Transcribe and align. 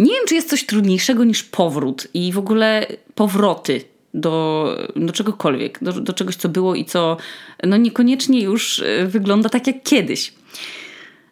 Nie 0.00 0.12
wiem, 0.12 0.24
czy 0.28 0.34
jest 0.34 0.50
coś 0.50 0.66
trudniejszego 0.66 1.24
niż 1.24 1.42
powrót 1.42 2.08
i 2.14 2.32
w 2.32 2.38
ogóle 2.38 2.86
powroty 3.14 3.84
do, 4.14 4.66
do 4.96 5.12
czegokolwiek, 5.12 5.78
do, 5.82 5.92
do 5.92 6.12
czegoś, 6.12 6.36
co 6.36 6.48
było 6.48 6.74
i 6.74 6.84
co 6.84 7.16
no 7.62 7.76
niekoniecznie 7.76 8.40
już 8.40 8.78
y, 8.78 9.06
wygląda 9.06 9.48
tak 9.48 9.66
jak 9.66 9.82
kiedyś. 9.82 10.32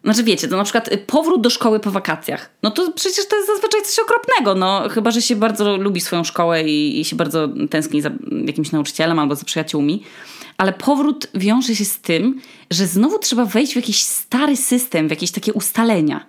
Znaczy 0.03 0.23
wiecie, 0.23 0.47
to 0.47 0.57
na 0.57 0.63
przykład 0.63 0.89
powrót 1.07 1.41
do 1.41 1.49
szkoły 1.49 1.79
po 1.79 1.91
wakacjach. 1.91 2.49
No 2.63 2.71
to 2.71 2.91
przecież 2.91 3.27
to 3.27 3.35
jest 3.35 3.47
zazwyczaj 3.47 3.81
coś 3.81 3.99
okropnego, 3.99 4.55
no 4.55 4.89
chyba, 4.89 5.11
że 5.11 5.21
się 5.21 5.35
bardzo 5.35 5.77
lubi 5.77 6.01
swoją 6.01 6.23
szkołę 6.23 6.63
i, 6.63 6.99
i 6.99 7.05
się 7.05 7.15
bardzo 7.15 7.49
tęskni 7.69 8.01
za 8.01 8.11
jakimś 8.45 8.71
nauczycielem 8.71 9.19
albo 9.19 9.35
za 9.35 9.43
przyjaciółmi. 9.43 10.03
Ale 10.57 10.73
powrót 10.73 11.27
wiąże 11.33 11.75
się 11.75 11.85
z 11.85 11.99
tym, 11.99 12.41
że 12.71 12.87
znowu 12.87 13.19
trzeba 13.19 13.45
wejść 13.45 13.73
w 13.73 13.75
jakiś 13.75 14.03
stary 14.03 14.57
system, 14.57 15.07
w 15.07 15.11
jakieś 15.11 15.31
takie 15.31 15.53
ustalenia. 15.53 16.25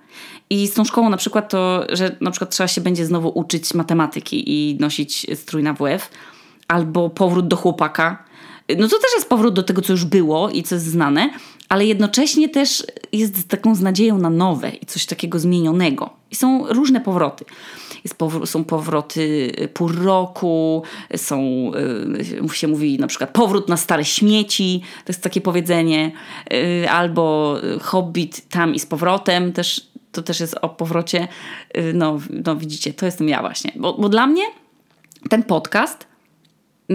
I 0.50 0.66
z 0.68 0.74
tą 0.74 0.84
szkołą 0.84 1.10
na 1.10 1.16
przykład 1.16 1.48
to, 1.48 1.86
że 1.92 2.16
na 2.20 2.30
przykład 2.30 2.50
trzeba 2.50 2.68
się 2.68 2.80
będzie 2.80 3.06
znowu 3.06 3.28
uczyć 3.34 3.74
matematyki 3.74 4.44
i 4.46 4.76
nosić 4.80 5.26
strój 5.34 5.62
na 5.62 5.74
WF, 5.74 6.10
albo 6.68 7.10
powrót 7.10 7.48
do 7.48 7.56
chłopaka. 7.56 8.24
No 8.78 8.88
to 8.88 8.98
też 8.98 9.10
jest 9.16 9.28
powrót 9.28 9.54
do 9.54 9.62
tego, 9.62 9.82
co 9.82 9.92
już 9.92 10.04
było 10.04 10.50
i 10.50 10.62
co 10.62 10.74
jest 10.74 10.86
znane, 10.86 11.30
ale 11.68 11.86
jednocześnie 11.86 12.48
też 12.48 12.86
jest 13.12 13.48
taką 13.48 13.74
z 13.74 13.80
nadzieją 13.80 14.18
na 14.18 14.30
nowe 14.30 14.70
i 14.70 14.86
coś 14.86 15.06
takiego 15.06 15.38
zmienionego. 15.38 16.10
I 16.30 16.34
są 16.34 16.66
różne 16.68 17.00
powroty. 17.00 17.44
Powr- 18.18 18.46
są 18.46 18.64
powroty 18.64 19.52
pół 19.74 19.88
roku, 19.88 20.82
są, 21.16 21.42
yy, 22.42 22.48
się 22.54 22.68
mówi 22.68 22.98
na 22.98 23.06
przykład 23.06 23.30
powrót 23.30 23.68
na 23.68 23.76
stare 23.76 24.04
śmieci, 24.04 24.82
to 25.04 25.12
jest 25.12 25.22
takie 25.22 25.40
powiedzenie, 25.40 26.12
yy, 26.50 26.90
albo 26.90 27.56
hobbit 27.80 28.48
tam 28.48 28.74
i 28.74 28.78
z 28.78 28.86
powrotem, 28.86 29.52
też, 29.52 29.89
to 30.12 30.22
też 30.22 30.40
jest 30.40 30.56
o 30.62 30.68
powrocie. 30.68 31.28
Yy, 31.74 31.92
no, 31.94 32.18
no 32.44 32.56
widzicie, 32.56 32.94
to 32.94 33.06
jestem 33.06 33.28
ja 33.28 33.40
właśnie. 33.40 33.72
Bo, 33.76 33.92
bo 33.92 34.08
dla 34.08 34.26
mnie 34.26 34.42
ten 35.28 35.42
podcast, 35.42 36.06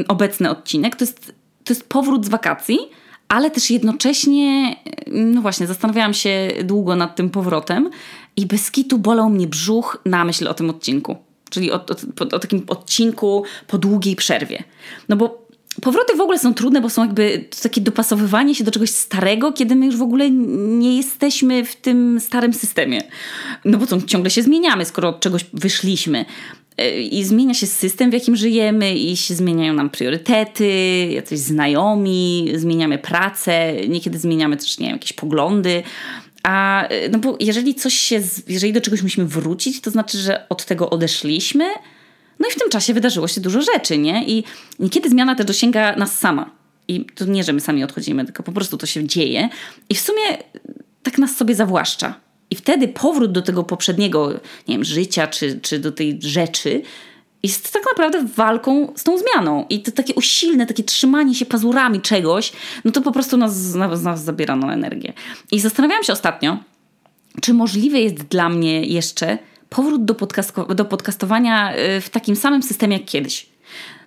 obecny 0.08 0.50
odcinek, 0.50 0.96
to 0.96 1.06
jest, 1.06 1.26
to 1.64 1.74
jest 1.74 1.90
powrót 1.90 2.26
z 2.26 2.30
wakacji, 2.30 2.80
ale 3.28 3.52
też 3.52 3.72
jednocześnie, 3.72 4.76
no 5.08 5.42
właśnie, 5.42 5.68
zastanawiałam 5.68 6.14
się 6.14 6.50
długo 6.64 6.96
nad 6.96 7.16
tym 7.16 7.30
powrotem 7.30 7.90
i 8.38 8.46
bez 8.46 8.72
kitu 8.72 9.00
bolał 9.00 9.30
mnie 9.30 9.48
brzuch 9.48 10.02
na 10.06 10.26
myśl 10.26 10.48
o 10.48 10.54
tym 10.54 10.70
odcinku. 10.70 11.16
Czyli 11.50 11.72
o, 11.72 11.76
o, 11.76 12.36
o 12.36 12.40
takim 12.40 12.64
odcinku 12.68 13.44
po 13.68 13.78
długiej 13.78 14.16
przerwie. 14.16 14.64
No 15.10 15.16
bo 15.16 15.45
powroty 15.82 16.16
w 16.16 16.22
ogóle 16.22 16.40
są 16.40 16.54
trudne, 16.54 16.82
bo 16.82 16.90
są 16.90 17.02
jakby 17.02 17.46
takie 17.64 17.82
dopasowywanie 17.82 18.56
się 18.56 18.64
do 18.64 18.72
czegoś 18.72 18.90
starego, 18.90 19.54
kiedy 19.54 19.76
my 19.76 19.86
już 19.86 19.98
w 19.98 20.02
ogóle 20.02 20.32
nie 20.32 20.98
jesteśmy 20.98 21.66
w 21.66 21.76
tym 21.76 22.20
starym 22.20 22.54
systemie. 22.54 23.02
No 23.66 23.78
bo 23.78 23.88
co, 23.88 24.02
ciągle 24.02 24.32
się 24.32 24.44
zmieniamy, 24.44 24.86
skoro 24.86 25.10
od 25.10 25.20
czegoś 25.20 25.46
wyszliśmy 25.54 26.26
i 27.12 27.24
zmienia 27.24 27.54
się 27.54 27.68
system, 27.68 28.10
w 28.10 28.14
jakim 28.14 28.36
żyjemy, 28.36 28.96
i 28.96 29.18
się 29.18 29.36
zmieniają 29.36 29.74
nam 29.74 29.90
priorytety, 29.90 30.70
jacyś 31.12 31.40
znajomi, 31.40 32.52
zmieniamy 32.56 32.98
pracę, 32.98 33.74
niekiedy 33.88 34.20
zmieniamy 34.20 34.58
też, 34.58 34.80
nie 34.80 34.86
wiem, 34.86 34.96
jakieś 34.96 35.14
poglądy. 35.14 35.84
A 36.44 36.88
no 37.12 37.20
bo 37.20 37.38
jeżeli 37.40 37.76
coś 37.76 37.94
się, 37.94 38.22
jeżeli 38.48 38.74
do 38.74 38.82
czegoś 38.82 39.04
musimy 39.04 39.28
wrócić, 39.28 39.82
to 39.82 39.92
znaczy, 39.92 40.18
że 40.18 40.50
od 40.50 40.66
tego 40.66 40.90
odeszliśmy. 40.90 41.66
No 42.40 42.48
i 42.48 42.52
w 42.52 42.56
tym 42.56 42.70
czasie 42.70 42.94
wydarzyło 42.94 43.28
się 43.28 43.42
dużo 43.42 43.62
rzeczy, 43.62 43.98
nie? 43.98 44.26
I 44.28 44.44
niekiedy 44.80 45.10
zmiana 45.10 45.36
też 45.36 45.46
dosięga 45.46 45.96
nas 45.96 46.20
sama. 46.20 46.52
I 46.88 47.06
to 47.06 47.26
nie, 47.26 47.44
że 47.44 47.54
my 47.54 47.62
sami 47.62 47.84
odchodzimy, 47.84 48.26
tylko 48.26 48.44
po 48.44 48.52
prostu 48.52 48.78
to 48.78 48.86
się 48.86 49.08
dzieje. 49.08 49.50
I 49.90 49.96
w 49.96 50.00
sumie 50.00 50.22
tak 51.04 51.18
nas 51.18 51.38
sobie 51.38 51.56
zawłaszcza. 51.56 52.16
I 52.50 52.56
wtedy 52.56 52.88
powrót 52.88 53.32
do 53.32 53.42
tego 53.42 53.64
poprzedniego, 53.64 54.30
nie 54.68 54.76
wiem, 54.76 54.84
życia 54.84 55.28
czy, 55.28 55.60
czy 55.62 55.80
do 55.80 55.92
tej 55.92 56.20
rzeczy 56.22 56.82
jest 57.44 57.74
tak 57.74 57.84
naprawdę 57.92 58.26
walką 58.36 58.94
z 58.96 59.04
tą 59.04 59.18
zmianą. 59.18 59.66
I 59.70 59.82
to 59.82 59.92
takie 59.92 60.14
usilne, 60.14 60.66
takie 60.66 60.84
trzymanie 60.84 61.36
się 61.36 61.46
pazurami 61.46 62.02
czegoś, 62.02 62.52
no 62.86 62.92
to 62.92 63.02
po 63.02 63.12
prostu 63.12 63.38
nas, 63.38 63.74
nas, 63.74 64.02
nas 64.02 64.24
zabiera 64.24 64.56
na 64.56 64.74
energię. 64.74 65.14
I 65.52 65.60
zastanawiałam 65.60 66.04
się 66.04 66.14
ostatnio, 66.14 66.58
czy 67.42 67.54
możliwe 67.54 68.02
jest 68.02 68.16
dla 68.16 68.50
mnie 68.50 68.86
jeszcze 68.86 69.38
powrót 69.70 70.06
do, 70.06 70.16
do 70.76 70.86
podcastowania 70.86 71.76
y, 71.76 72.02
w 72.02 72.10
takim 72.10 72.36
samym 72.36 72.64
systemie 72.64 72.98
jak 72.98 73.06
kiedyś. 73.06 73.56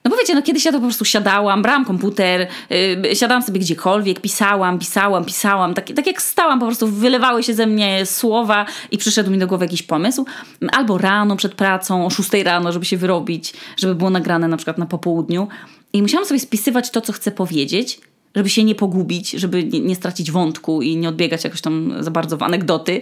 No 0.04 0.10
bo 0.10 0.16
wiecie, 0.16 0.34
no 0.34 0.42
kiedyś 0.42 0.64
ja 0.64 0.72
to 0.72 0.78
po 0.78 0.84
prostu 0.84 1.04
siadałam, 1.04 1.62
brałam 1.62 1.84
komputer, 1.84 2.48
yy, 2.70 3.16
siadałam 3.16 3.42
sobie 3.42 3.60
gdziekolwiek, 3.60 4.20
pisałam, 4.20 4.78
pisałam, 4.78 5.24
pisałam. 5.24 5.74
Tak, 5.74 5.92
tak 5.96 6.06
jak 6.06 6.22
stałam, 6.22 6.60
po 6.60 6.66
prostu 6.66 6.86
wylewały 6.86 7.42
się 7.42 7.54
ze 7.54 7.66
mnie 7.66 8.06
słowa 8.06 8.66
i 8.90 8.98
przyszedł 8.98 9.30
mi 9.30 9.38
do 9.38 9.46
głowy 9.46 9.64
jakiś 9.64 9.82
pomysł. 9.82 10.26
Albo 10.72 10.98
rano 10.98 11.36
przed 11.36 11.54
pracą, 11.54 12.06
o 12.06 12.10
6 12.10 12.30
rano, 12.44 12.72
żeby 12.72 12.84
się 12.84 12.96
wyrobić, 12.96 13.52
żeby 13.76 13.94
było 13.94 14.10
nagrane 14.10 14.48
na 14.48 14.56
przykład 14.56 14.78
na 14.78 14.86
popołudniu. 14.86 15.48
I 15.92 16.02
musiałam 16.02 16.26
sobie 16.26 16.40
spisywać 16.40 16.90
to, 16.90 17.00
co 17.00 17.12
chcę 17.12 17.30
powiedzieć, 17.30 18.00
żeby 18.36 18.48
się 18.48 18.64
nie 18.64 18.74
pogubić, 18.74 19.30
żeby 19.30 19.64
nie, 19.64 19.80
nie, 19.80 19.94
stracić 19.94 20.30
wątku 20.30 20.82
i 20.82 20.96
nie 20.96 21.08
odbiegać 21.08 21.44
jakoś 21.44 21.60
tam 21.60 21.94
za 22.00 22.10
bardzo 22.10 22.36
w 22.36 22.42
anegdoty. 22.42 23.00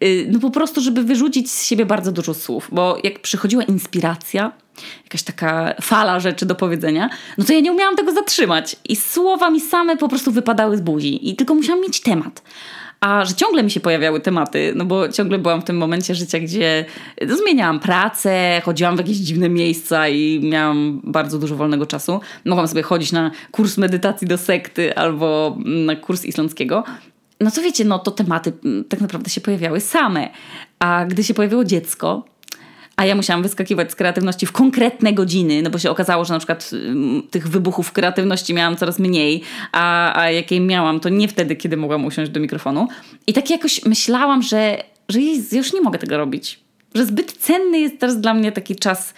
Yy, 0.00 0.26
no 0.30 0.40
po 0.40 0.50
prostu, 0.50 0.80
żeby 0.80 1.02
wyrzucić 1.02 1.50
z 1.50 1.64
siebie 1.64 1.86
bardzo 1.86 2.12
dużo 2.12 2.34
słów, 2.34 2.68
bo 2.72 2.98
jak 3.04 3.22
przychodziła 3.22 3.62
inspiracja, 3.62 4.52
jakaś 5.04 5.22
taka 5.22 5.74
fala 5.82 6.20
rzeczy 6.20 6.46
do 6.46 6.54
powiedzenia, 6.54 7.10
no 7.38 7.44
to 7.44 7.52
ja 7.52 7.60
nie 7.60 7.72
umiałam 7.72 7.96
tego 7.96 8.12
zatrzymać. 8.12 8.76
I 8.88 8.96
słowa 8.96 9.50
mi 9.50 9.60
same 9.60 9.96
po 9.96 10.08
prostu 10.08 10.32
wypadały 10.32 10.76
z 10.76 10.80
buzi. 10.80 11.30
I 11.30 11.36
tylko 11.36 11.54
musiałam 11.54 11.82
mieć 11.82 12.00
temat. 12.00 12.42
A 13.00 13.24
że 13.24 13.34
ciągle 13.34 13.62
mi 13.62 13.70
się 13.70 13.80
pojawiały 13.80 14.20
tematy, 14.20 14.72
no 14.76 14.84
bo 14.84 15.08
ciągle 15.08 15.38
byłam 15.38 15.60
w 15.60 15.64
tym 15.64 15.76
momencie 15.76 16.14
życia, 16.14 16.38
gdzie 16.38 16.84
no, 17.26 17.36
zmieniałam 17.36 17.80
pracę, 17.80 18.62
chodziłam 18.64 18.96
w 18.96 18.98
jakieś 18.98 19.16
dziwne 19.16 19.48
miejsca 19.48 20.08
i 20.08 20.40
miałam 20.42 21.00
bardzo 21.04 21.38
dużo 21.38 21.56
wolnego 21.56 21.86
czasu. 21.86 22.20
Mogłam 22.44 22.68
sobie 22.68 22.82
chodzić 22.82 23.12
na 23.12 23.30
kurs 23.50 23.78
medytacji 23.78 24.26
do 24.26 24.38
sekty 24.38 24.96
albo 24.96 25.56
na 25.64 25.96
kurs 25.96 26.24
islandzkiego. 26.24 26.84
No 27.40 27.50
to 27.50 27.62
wiecie, 27.62 27.84
no 27.84 27.98
to 27.98 28.10
tematy 28.10 28.52
mm, 28.64 28.84
tak 28.84 29.00
naprawdę 29.00 29.30
się 29.30 29.40
pojawiały 29.40 29.80
same. 29.80 30.28
A 30.78 31.04
gdy 31.08 31.24
się 31.24 31.34
pojawiło 31.34 31.64
dziecko, 31.64 32.24
a 32.98 33.06
ja 33.06 33.14
musiałam 33.14 33.42
wyskakiwać 33.42 33.92
z 33.92 33.94
kreatywności 33.94 34.46
w 34.46 34.52
konkretne 34.52 35.12
godziny, 35.12 35.62
no 35.62 35.70
bo 35.70 35.78
się 35.78 35.90
okazało, 35.90 36.24
że 36.24 36.32
na 36.34 36.38
przykład 36.38 36.70
tych 37.30 37.48
wybuchów 37.48 37.92
kreatywności 37.92 38.54
miałam 38.54 38.76
coraz 38.76 38.98
mniej, 38.98 39.42
a, 39.72 40.20
a 40.20 40.30
jakiej 40.30 40.60
miałam, 40.60 41.00
to 41.00 41.08
nie 41.08 41.28
wtedy, 41.28 41.56
kiedy 41.56 41.76
mogłam 41.76 42.04
usiąść 42.04 42.30
do 42.30 42.40
mikrofonu. 42.40 42.88
I 43.26 43.32
tak 43.32 43.50
jakoś 43.50 43.84
myślałam, 43.84 44.42
że, 44.42 44.82
że 45.08 45.20
już 45.52 45.72
nie 45.72 45.80
mogę 45.80 45.98
tego 45.98 46.18
robić. 46.18 46.60
Że 46.94 47.06
zbyt 47.06 47.32
cenny 47.32 47.80
jest 47.80 47.98
teraz 47.98 48.20
dla 48.20 48.34
mnie 48.34 48.52
taki 48.52 48.76
czas 48.76 49.14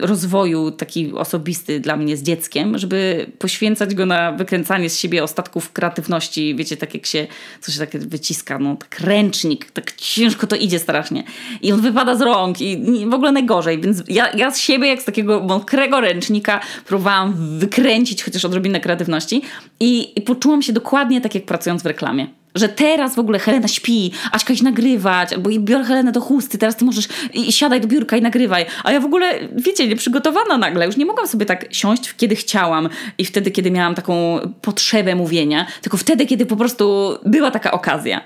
rozwoju 0.00 0.70
taki 0.70 1.12
osobisty 1.12 1.80
dla 1.80 1.96
mnie 1.96 2.16
z 2.16 2.22
dzieckiem, 2.22 2.78
żeby 2.78 3.26
poświęcać 3.38 3.94
go 3.94 4.06
na 4.06 4.32
wykręcanie 4.32 4.90
z 4.90 4.98
siebie 4.98 5.24
ostatków 5.24 5.72
kreatywności, 5.72 6.54
wiecie, 6.54 6.76
tak 6.76 6.94
jak 6.94 7.06
się 7.06 7.26
coś 7.60 7.78
takie 7.78 7.98
wyciska, 7.98 8.58
no 8.58 8.76
tak 8.76 9.00
ręcznik, 9.00 9.70
tak 9.70 9.92
ciężko 9.92 10.46
to 10.46 10.56
idzie 10.56 10.78
strasznie. 10.78 11.24
I 11.62 11.72
on 11.72 11.80
wypada 11.80 12.16
z 12.16 12.20
rąk 12.20 12.60
i 12.60 13.06
w 13.10 13.14
ogóle 13.14 13.32
najgorzej, 13.32 13.80
więc 13.80 14.02
ja, 14.08 14.32
ja 14.32 14.50
z 14.50 14.58
siebie 14.60 14.88
jak 14.88 15.02
z 15.02 15.04
takiego 15.04 15.40
mokrego 15.40 16.00
ręcznika 16.00 16.60
próbowałam 16.86 17.58
wykręcić 17.58 18.24
chociaż 18.24 18.44
odrobinę 18.44 18.80
kreatywności 18.80 19.42
i, 19.80 20.18
i 20.18 20.22
poczułam 20.22 20.62
się 20.62 20.72
dokładnie 20.72 21.20
tak 21.20 21.34
jak 21.34 21.44
pracując 21.44 21.82
w 21.82 21.86
reklamie. 21.86 22.26
Że 22.56 22.68
teraz 22.68 23.14
w 23.14 23.18
ogóle 23.18 23.38
Helena 23.38 23.68
śpi, 23.68 24.12
Aśka 24.32 24.52
idź 24.52 24.62
nagrywać, 24.62 25.32
albo 25.32 25.50
i 25.50 25.60
biorę 25.60 25.84
Helenę 25.84 26.12
do 26.12 26.20
chusty, 26.20 26.58
teraz 26.58 26.76
ty 26.76 26.84
możesz 26.84 27.08
i, 27.34 27.48
i 27.48 27.52
siadaj 27.52 27.80
do 27.80 27.88
biurka 27.88 28.16
i 28.16 28.22
nagrywaj. 28.22 28.66
A 28.84 28.92
ja 28.92 29.00
w 29.00 29.04
ogóle, 29.04 29.32
wiecie, 29.52 29.88
nieprzygotowana 29.88 30.58
nagle, 30.58 30.86
już 30.86 30.96
nie 30.96 31.06
mogłam 31.06 31.28
sobie 31.28 31.46
tak 31.46 31.66
siąść, 31.70 32.14
kiedy 32.16 32.36
chciałam 32.36 32.88
i 33.18 33.24
wtedy, 33.24 33.50
kiedy 33.50 33.70
miałam 33.70 33.94
taką 33.94 34.38
potrzebę 34.62 35.14
mówienia, 35.14 35.66
tylko 35.82 35.96
wtedy, 35.96 36.26
kiedy 36.26 36.46
po 36.46 36.56
prostu 36.56 37.16
była 37.24 37.50
taka 37.50 37.70
okazja. 37.70 38.20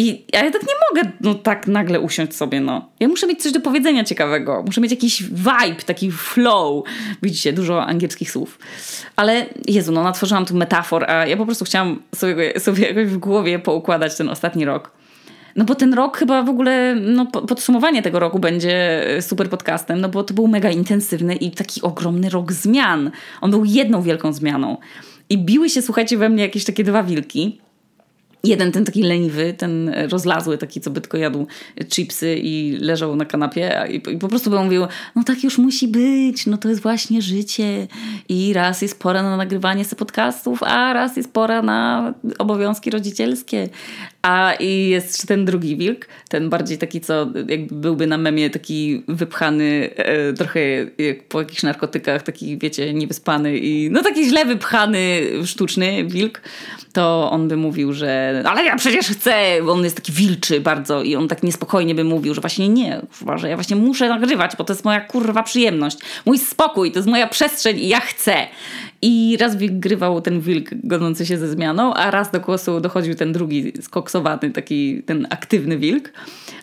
I 0.00 0.24
ja 0.32 0.50
tak 0.50 0.62
nie 0.62 0.74
mogę 0.90 1.10
no, 1.20 1.34
tak 1.34 1.66
nagle 1.66 2.00
usiąść 2.00 2.34
sobie, 2.34 2.60
no. 2.60 2.88
Ja 3.00 3.08
muszę 3.08 3.26
mieć 3.26 3.42
coś 3.42 3.52
do 3.52 3.60
powiedzenia 3.60 4.04
ciekawego. 4.04 4.62
Muszę 4.66 4.80
mieć 4.80 4.90
jakiś 4.90 5.22
vibe, 5.22 5.82
taki 5.86 6.12
flow. 6.12 6.84
Widzicie, 7.22 7.52
dużo 7.52 7.84
angielskich 7.84 8.30
słów. 8.30 8.58
Ale 9.16 9.46
Jezu, 9.68 9.92
no 9.92 10.02
natworzyłam 10.02 10.46
tu 10.46 10.56
metafor, 10.56 11.10
a 11.10 11.26
ja 11.26 11.36
po 11.36 11.46
prostu 11.46 11.64
chciałam 11.64 12.02
sobie, 12.14 12.60
sobie 12.60 12.86
jakoś 12.88 13.06
w 13.06 13.18
głowie 13.18 13.58
poukładać 13.58 14.16
ten 14.16 14.28
ostatni 14.28 14.64
rok. 14.64 14.90
No 15.56 15.64
bo 15.64 15.74
ten 15.74 15.94
rok 15.94 16.18
chyba 16.18 16.42
w 16.42 16.48
ogóle, 16.48 16.94
no 16.94 17.26
podsumowanie 17.26 18.02
tego 18.02 18.18
roku 18.18 18.38
będzie 18.38 19.04
super 19.20 19.50
podcastem, 19.50 20.00
no 20.00 20.08
bo 20.08 20.24
to 20.24 20.34
był 20.34 20.48
mega 20.48 20.70
intensywny 20.70 21.34
i 21.34 21.50
taki 21.50 21.82
ogromny 21.82 22.30
rok 22.30 22.52
zmian. 22.52 23.10
On 23.40 23.50
był 23.50 23.64
jedną 23.64 24.02
wielką 24.02 24.32
zmianą. 24.32 24.76
I 25.30 25.38
biły 25.38 25.70
się, 25.70 25.82
słuchajcie, 25.82 26.16
we 26.16 26.28
mnie 26.28 26.42
jakieś 26.42 26.64
takie 26.64 26.84
dwa 26.84 27.02
wilki 27.02 27.60
Jeden 28.44 28.72
ten 28.72 28.84
taki 28.84 29.02
leniwy, 29.02 29.54
ten 29.54 29.94
rozlazły, 30.10 30.58
taki 30.58 30.80
co 30.80 30.90
by 30.90 31.00
tylko 31.00 31.16
jadł 31.16 31.46
chipsy 31.88 32.36
i 32.42 32.76
leżał 32.80 33.16
na 33.16 33.24
kanapie 33.24 33.88
i, 33.90 34.12
i 34.12 34.18
po 34.18 34.28
prostu 34.28 34.50
by 34.50 34.64
mówił, 34.64 34.86
no 35.16 35.24
tak 35.24 35.44
już 35.44 35.58
musi 35.58 35.88
być, 35.88 36.46
no 36.46 36.58
to 36.58 36.68
jest 36.68 36.82
właśnie 36.82 37.22
życie 37.22 37.86
i 38.28 38.52
raz 38.52 38.82
jest 38.82 39.00
pora 39.00 39.22
na 39.22 39.36
nagrywanie 39.36 39.84
sobie 39.84 39.98
podcastów, 39.98 40.62
a 40.62 40.92
raz 40.92 41.16
jest 41.16 41.32
pora 41.32 41.62
na 41.62 42.14
obowiązki 42.38 42.90
rodzicielskie. 42.90 43.68
A 44.22 44.52
i 44.60 44.88
jest 44.88 45.28
ten 45.28 45.44
drugi 45.44 45.76
wilk, 45.76 46.06
ten 46.28 46.50
bardziej 46.50 46.78
taki, 46.78 47.00
co 47.00 47.26
jakby 47.48 47.74
byłby 47.74 48.06
na 48.06 48.18
memie 48.18 48.50
taki 48.50 49.02
wypchany, 49.08 49.90
e, 49.96 50.32
trochę 50.32 50.60
jak 50.98 51.28
po 51.28 51.40
jakichś 51.40 51.62
narkotykach, 51.62 52.22
taki 52.22 52.58
wiecie, 52.58 52.94
niewyspany 52.94 53.58
i 53.58 53.90
no 53.90 54.02
taki 54.02 54.28
źle 54.28 54.44
wypchany, 54.44 55.22
sztuczny 55.44 56.04
wilk, 56.04 56.40
to 56.92 57.30
on 57.30 57.48
by 57.48 57.56
mówił, 57.56 57.92
że 57.92 58.42
ale 58.46 58.64
ja 58.64 58.76
przecież 58.76 59.06
chcę, 59.06 59.62
bo 59.64 59.72
on 59.72 59.84
jest 59.84 59.96
taki 59.96 60.12
wilczy 60.12 60.60
bardzo 60.60 61.02
i 61.02 61.16
on 61.16 61.28
tak 61.28 61.42
niespokojnie 61.42 61.94
by 61.94 62.04
mówił, 62.04 62.34
że 62.34 62.40
właśnie 62.40 62.68
nie, 62.68 63.00
kurwa, 63.18 63.38
że 63.38 63.48
ja 63.48 63.56
właśnie 63.56 63.76
muszę 63.76 64.08
nagrywać, 64.08 64.56
bo 64.58 64.64
to 64.64 64.72
jest 64.72 64.84
moja 64.84 65.00
kurwa 65.00 65.42
przyjemność, 65.42 65.98
mój 66.26 66.38
spokój, 66.38 66.92
to 66.92 66.98
jest 66.98 67.08
moja 67.08 67.26
przestrzeń 67.26 67.78
i 67.78 67.88
ja 67.88 68.00
chcę. 68.00 68.46
I 69.02 69.36
raz 69.40 69.56
wygrywał 69.56 70.20
ten 70.20 70.40
wilk 70.40 70.70
godzący 70.84 71.26
się 71.26 71.38
ze 71.38 71.48
zmianą, 71.48 71.94
a 71.94 72.10
raz 72.10 72.30
do 72.30 72.40
głosu 72.40 72.80
dochodził 72.80 73.14
ten 73.14 73.32
drugi 73.32 73.72
skoksowany, 73.80 74.50
taki 74.50 75.02
ten 75.02 75.26
aktywny 75.30 75.78
wilk. 75.78 76.12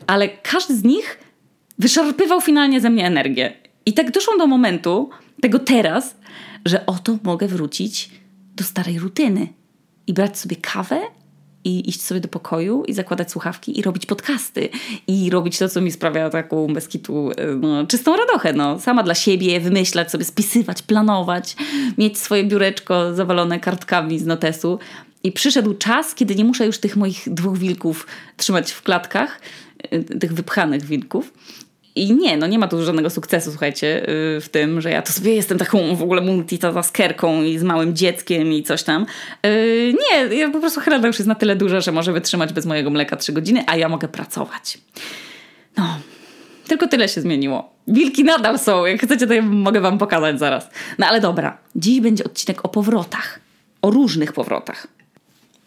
Ale 0.07 0.29
każdy 0.29 0.75
z 0.75 0.83
nich 0.83 1.19
wyszarpywał 1.79 2.41
finalnie 2.41 2.81
ze 2.81 2.89
mnie 2.89 3.05
energię. 3.07 3.53
I 3.85 3.93
tak 3.93 4.11
doszłam 4.11 4.37
do 4.37 4.47
momentu, 4.47 5.09
tego 5.41 5.59
teraz, 5.59 6.15
że 6.65 6.85
oto 6.85 7.17
mogę 7.23 7.47
wrócić 7.47 8.09
do 8.55 8.63
starej 8.63 8.99
rutyny 8.99 9.47
i 10.07 10.13
brać 10.13 10.39
sobie 10.39 10.55
kawę 10.55 11.01
i 11.65 11.89
iść 11.89 12.01
sobie 12.01 12.19
do 12.19 12.27
pokoju 12.27 12.83
i 12.83 12.93
zakładać 12.93 13.31
słuchawki 13.31 13.79
i 13.79 13.81
robić 13.81 14.05
podcasty 14.05 14.69
i 15.07 15.29
robić 15.29 15.57
to, 15.57 15.69
co 15.69 15.81
mi 15.81 15.91
sprawia 15.91 16.29
taką 16.29 16.67
bez 16.67 16.87
kitu, 16.87 17.29
no, 17.61 17.87
czystą 17.87 18.15
radochę. 18.15 18.53
No. 18.53 18.79
Sama 18.79 19.03
dla 19.03 19.15
siebie, 19.15 19.59
wymyślać 19.59 20.11
sobie, 20.11 20.25
spisywać, 20.25 20.81
planować, 20.81 21.55
mieć 21.97 22.17
swoje 22.17 22.43
biureczko 22.43 23.13
zawalone 23.13 23.59
kartkami 23.59 24.19
z 24.19 24.25
notesu. 24.25 24.79
I 25.23 25.31
przyszedł 25.31 25.73
czas, 25.73 26.15
kiedy 26.15 26.35
nie 26.35 26.45
muszę 26.45 26.65
już 26.65 26.77
tych 26.77 26.95
moich 26.95 27.23
dwóch 27.27 27.57
wilków 27.57 28.07
trzymać 28.37 28.71
w 28.71 28.81
klatkach, 28.81 29.41
y, 29.93 30.03
tych 30.03 30.33
wypchanych 30.33 30.85
wilków, 30.85 31.33
i 31.95 32.13
nie, 32.13 32.37
no 32.37 32.47
nie 32.47 32.59
ma 32.59 32.67
tu 32.67 32.85
żadnego 32.85 33.09
sukcesu, 33.09 33.49
słuchajcie, 33.49 34.09
y, 34.37 34.41
w 34.41 34.49
tym, 34.49 34.81
że 34.81 34.89
ja 34.89 35.01
to 35.01 35.13
sobie 35.13 35.35
jestem 35.35 35.57
taką 35.57 35.95
w 35.95 36.01
ogóle 36.01 36.21
multitaskerką 36.21 37.43
i 37.43 37.57
z 37.57 37.63
małym 37.63 37.95
dzieckiem 37.95 38.53
i 38.53 38.63
coś 38.63 38.83
tam. 38.83 39.05
Y, 39.45 39.93
nie, 40.11 40.35
ja 40.35 40.49
po 40.51 40.59
prostu 40.59 40.79
Heralda 40.79 41.07
już 41.07 41.19
jest 41.19 41.27
na 41.27 41.35
tyle 41.35 41.55
duża, 41.55 41.81
że 41.81 41.91
może 41.91 42.13
wytrzymać 42.13 42.53
bez 42.53 42.65
mojego 42.65 42.89
mleka 42.89 43.15
3 43.15 43.33
godziny, 43.33 43.63
a 43.67 43.75
ja 43.75 43.89
mogę 43.89 44.07
pracować. 44.07 44.77
No, 45.77 45.97
tylko 46.67 46.87
tyle 46.87 47.09
się 47.09 47.21
zmieniło. 47.21 47.73
Wilki 47.87 48.23
nadal 48.23 48.59
są, 48.59 48.85
jak 48.85 49.01
chcecie, 49.01 49.27
to 49.27 49.33
ja 49.33 49.41
mogę 49.41 49.81
wam 49.81 49.97
pokazać 49.97 50.39
zaraz. 50.39 50.69
No 50.97 51.07
ale 51.07 51.21
dobra, 51.21 51.57
dziś 51.75 52.01
będzie 52.01 52.23
odcinek 52.23 52.65
o 52.65 52.69
powrotach. 52.69 53.39
O 53.81 53.91
różnych 53.91 54.33
powrotach. 54.33 54.87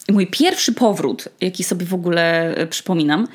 Mój 0.09 0.27
pierwszy 0.27 0.73
powrót, 0.73 1.29
jaki 1.41 1.65
sobie 1.65 1.87
w 1.87 1.95
ogóle 1.95 2.55
e, 2.55 2.67
przypominam, 2.67 3.29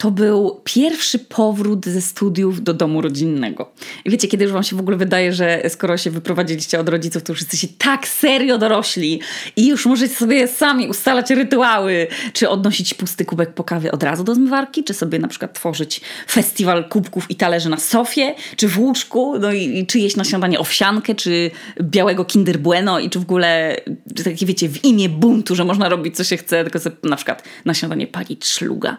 to 0.00 0.10
był 0.10 0.60
pierwszy 0.64 1.18
powrót 1.18 1.86
ze 1.86 2.00
studiów 2.00 2.62
do 2.62 2.74
domu 2.74 3.00
rodzinnego. 3.00 3.72
Wiecie, 4.06 4.28
kiedy 4.28 4.44
już 4.44 4.52
wam 4.52 4.62
się 4.62 4.76
w 4.76 4.80
ogóle 4.80 4.96
wydaje, 4.96 5.32
że 5.32 5.62
skoro 5.68 5.96
się 5.96 6.10
wyprowadziliście 6.10 6.80
od 6.80 6.88
rodziców, 6.88 7.22
to 7.22 7.32
już 7.32 7.40
jesteście 7.40 7.68
tak 7.78 8.08
serio 8.08 8.58
dorośli 8.58 9.20
i 9.56 9.66
już 9.66 9.86
możecie 9.86 10.14
sobie 10.14 10.48
sami 10.48 10.88
ustalać 10.88 11.30
rytuały, 11.30 12.06
czy 12.32 12.48
odnosić 12.48 12.94
pusty 12.94 13.24
kubek 13.24 13.54
po 13.54 13.64
kawie 13.64 13.92
od 13.92 14.02
razu 14.02 14.24
do 14.24 14.34
zmywarki, 14.34 14.84
czy 14.84 14.94
sobie 14.94 15.18
na 15.18 15.28
przykład 15.28 15.54
tworzyć 15.54 16.00
festiwal 16.30 16.88
kubków 16.88 17.30
i 17.30 17.36
talerzy 17.36 17.68
na 17.68 17.76
sofie, 17.76 18.34
czy 18.56 18.68
w 18.68 18.78
łóżku, 18.78 19.38
no 19.38 19.52
i, 19.52 19.78
i 19.78 19.86
czy 19.86 19.98
jeść 19.98 20.16
na 20.16 20.24
śniadanie 20.24 20.58
owsiankę, 20.58 21.14
czy 21.14 21.50
białego 21.82 22.24
Kinder 22.24 22.58
Bueno 22.58 23.00
i 23.00 23.10
czy 23.10 23.18
w 23.18 23.22
ogóle, 23.22 23.76
czy 24.16 24.24
takie 24.24 24.46
wiecie, 24.46 24.68
w 24.68 24.84
imię 24.84 25.08
buntu, 25.08 25.54
że 25.54 25.64
można 25.64 25.88
robić 25.88 26.16
co 26.16 26.24
się 26.24 26.36
chce, 26.36 26.62
tylko 26.62 26.78
sobie 26.78 26.96
na 27.02 27.16
przykład 27.16 27.42
na 27.64 27.74
śniadanie 27.74 28.06
palić 28.06 28.46
szluga. 28.46 28.96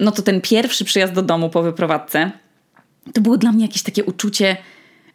No 0.00 0.10
to 0.10 0.22
ten 0.22 0.40
pierwszy 0.44 0.84
przyjazd 0.84 1.12
do 1.12 1.22
domu 1.22 1.50
po 1.50 1.62
wyprowadzce, 1.62 2.30
to 3.14 3.20
było 3.20 3.36
dla 3.36 3.52
mnie 3.52 3.64
jakieś 3.64 3.82
takie 3.82 4.04
uczucie, 4.04 4.56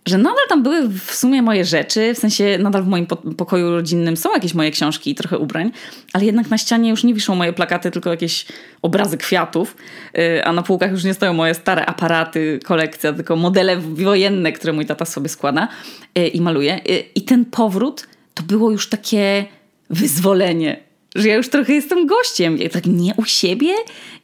że 0.05 0.17
nadal 0.17 0.47
tam 0.49 0.63
były 0.63 0.89
w 0.89 1.15
sumie 1.15 1.41
moje 1.41 1.65
rzeczy, 1.65 2.13
w 2.13 2.17
sensie 2.17 2.57
nadal 2.59 2.83
w 2.83 2.87
moim 2.87 3.05
pokoju 3.37 3.71
rodzinnym 3.71 4.17
są 4.17 4.33
jakieś 4.33 4.53
moje 4.53 4.71
książki 4.71 5.11
i 5.11 5.15
trochę 5.15 5.37
ubrań, 5.37 5.71
ale 6.13 6.25
jednak 6.25 6.49
na 6.49 6.57
ścianie 6.57 6.89
już 6.89 7.03
nie 7.03 7.13
wiszą 7.13 7.35
moje 7.35 7.53
plakaty, 7.53 7.91
tylko 7.91 8.09
jakieś 8.09 8.45
obrazy 8.81 9.17
kwiatów, 9.17 9.77
y, 10.17 10.45
a 10.45 10.53
na 10.53 10.61
półkach 10.61 10.91
już 10.91 11.03
nie 11.03 11.13
stoją 11.13 11.33
moje 11.33 11.53
stare 11.53 11.85
aparaty, 11.85 12.59
kolekcja, 12.65 13.13
tylko 13.13 13.35
modele 13.35 13.77
wojenne, 13.77 14.51
które 14.51 14.73
mój 14.73 14.85
tata 14.85 15.05
sobie 15.05 15.29
składa 15.29 15.67
y, 16.17 16.27
i 16.27 16.41
maluje. 16.41 16.79
Y, 16.89 17.03
I 17.15 17.21
ten 17.21 17.45
powrót 17.45 18.07
to 18.33 18.43
było 18.43 18.71
już 18.71 18.89
takie 18.89 19.45
wyzwolenie 19.89 20.88
że 21.15 21.27
ja 21.27 21.35
już 21.35 21.49
trochę 21.49 21.73
jestem 21.73 22.07
gościem, 22.07 22.57
ja 22.57 22.69
tak 22.69 22.85
nie 22.85 23.13
u 23.17 23.25
siebie 23.25 23.73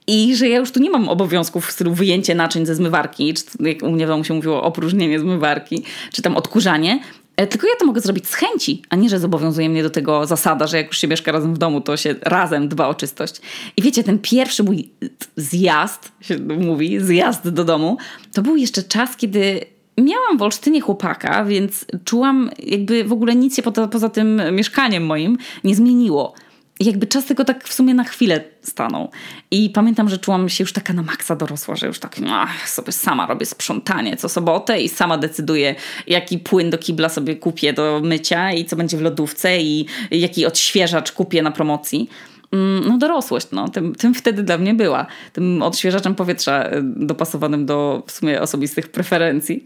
i 0.08 0.36
że 0.36 0.50
ja 0.50 0.58
już 0.58 0.72
tu 0.72 0.80
nie 0.80 0.90
mam 0.90 1.10
obowiązków 1.10 1.68
w 1.68 1.72
stylu 1.72 1.94
wyjęcie 1.94 2.36
naczyń 2.36 2.66
ze 2.66 2.76
zmywarki, 2.76 3.34
czy 3.34 3.44
jak 3.60 3.84
u 3.84 3.92
mnie 3.92 4.06
w 4.06 4.10
domu 4.10 4.24
się 4.24 4.34
mówiło 4.34 4.64
opróżnienie 4.64 5.20
zmywarki, 5.20 5.84
czy 6.14 6.22
tam 6.22 6.38
odkurzanie, 6.38 7.00
e, 7.38 7.48
tylko 7.48 7.68
ja 7.68 7.74
to 7.80 7.86
mogę 7.86 8.02
zrobić 8.02 8.28
z 8.28 8.34
chęci, 8.34 8.82
a 8.90 8.96
nie, 8.96 9.10
że 9.10 9.20
zobowiązuje 9.20 9.70
mnie 9.70 9.84
do 9.84 9.90
tego 9.90 10.26
zasada, 10.26 10.68
że 10.68 10.78
jak 10.78 10.88
już 10.88 10.98
się 10.98 11.08
mieszka 11.08 11.32
razem 11.32 11.54
w 11.54 11.58
domu, 11.58 11.82
to 11.82 11.98
się 11.98 12.16
razem 12.22 12.68
dba 12.68 12.88
o 12.88 12.94
czystość. 12.94 13.42
I 13.78 13.82
wiecie, 13.82 14.04
ten 14.04 14.20
pierwszy 14.20 14.64
mój 14.64 14.90
zjazd, 15.36 16.12
się 16.22 16.38
mówi, 16.40 17.00
zjazd 17.00 17.50
do 17.50 17.64
domu, 17.64 17.98
to 18.34 18.42
był 18.42 18.56
jeszcze 18.56 18.84
czas, 18.84 19.18
kiedy 19.18 19.66
miałam 19.98 20.38
w 20.38 20.42
Olsztynie 20.42 20.82
chłopaka, 20.82 21.46
więc 21.46 21.86
czułam 22.06 22.50
jakby 22.64 23.04
w 23.04 23.12
ogóle 23.12 23.36
nic 23.36 23.56
się 23.56 23.62
poza, 23.62 23.88
poza 23.88 24.10
tym 24.10 24.42
mieszkaniem 24.52 25.06
moim 25.06 25.38
nie 25.64 25.76
zmieniło 25.76 26.34
jakby 26.80 27.08
czas 27.08 27.26
tylko 27.26 27.46
tak 27.46 27.64
w 27.64 27.74
sumie 27.74 27.94
na 27.94 28.04
chwilę 28.04 28.44
stanął. 28.62 29.12
I 29.52 29.70
pamiętam, 29.70 30.10
że 30.10 30.18
czułam 30.18 30.50
się 30.50 30.64
już 30.64 30.74
taka 30.74 30.94
na 30.94 31.02
maksa 31.02 31.36
dorosła, 31.36 31.76
że 31.76 31.88
już 31.88 32.00
tak 32.00 32.16
ach, 32.30 32.70
sobie 32.70 32.92
sama 32.92 33.28
robię 33.28 33.46
sprzątanie 33.46 34.18
co 34.18 34.30
sobotę 34.30 34.82
i 34.82 34.90
sama 34.90 35.18
decyduję, 35.18 35.76
jaki 36.08 36.40
płyn 36.40 36.70
do 36.70 36.78
kibla 36.78 37.10
sobie 37.10 37.36
kupię 37.36 37.74
do 37.74 38.02
mycia 38.04 38.52
i 38.52 38.66
co 38.66 38.76
będzie 38.76 38.98
w 38.98 39.02
lodówce 39.02 39.62
i 39.62 39.86
jaki 40.12 40.46
odświeżacz 40.46 41.12
kupię 41.12 41.42
na 41.42 41.52
promocji. 41.52 42.10
Mm, 42.52 42.88
no 42.88 42.98
dorosłość, 42.98 43.48
no, 43.52 43.70
tym, 43.70 43.96
tym 43.96 44.14
wtedy 44.14 44.44
dla 44.44 44.58
mnie 44.58 44.74
była. 44.74 45.06
Tym 45.34 45.62
odświeżaczem 45.62 46.16
powietrza 46.16 46.68
y, 46.68 46.82
dopasowanym 46.84 47.66
do 47.66 48.04
w 48.08 48.12
sumie 48.12 48.42
osobistych 48.42 48.92
preferencji. 48.92 49.66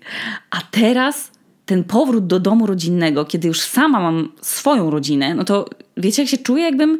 A 0.50 0.57
teraz 0.71 1.31
ten 1.65 1.83
powrót 1.83 2.27
do 2.27 2.39
domu 2.39 2.65
rodzinnego, 2.65 3.25
kiedy 3.25 3.47
już 3.47 3.61
sama 3.61 4.00
mam 4.00 4.31
swoją 4.41 4.89
rodzinę, 4.89 5.35
no 5.35 5.44
to 5.44 5.65
wiecie, 6.00 6.22
jak 6.22 6.31
się 6.31 6.38
czuję, 6.38 6.63
jakbym 6.63 7.00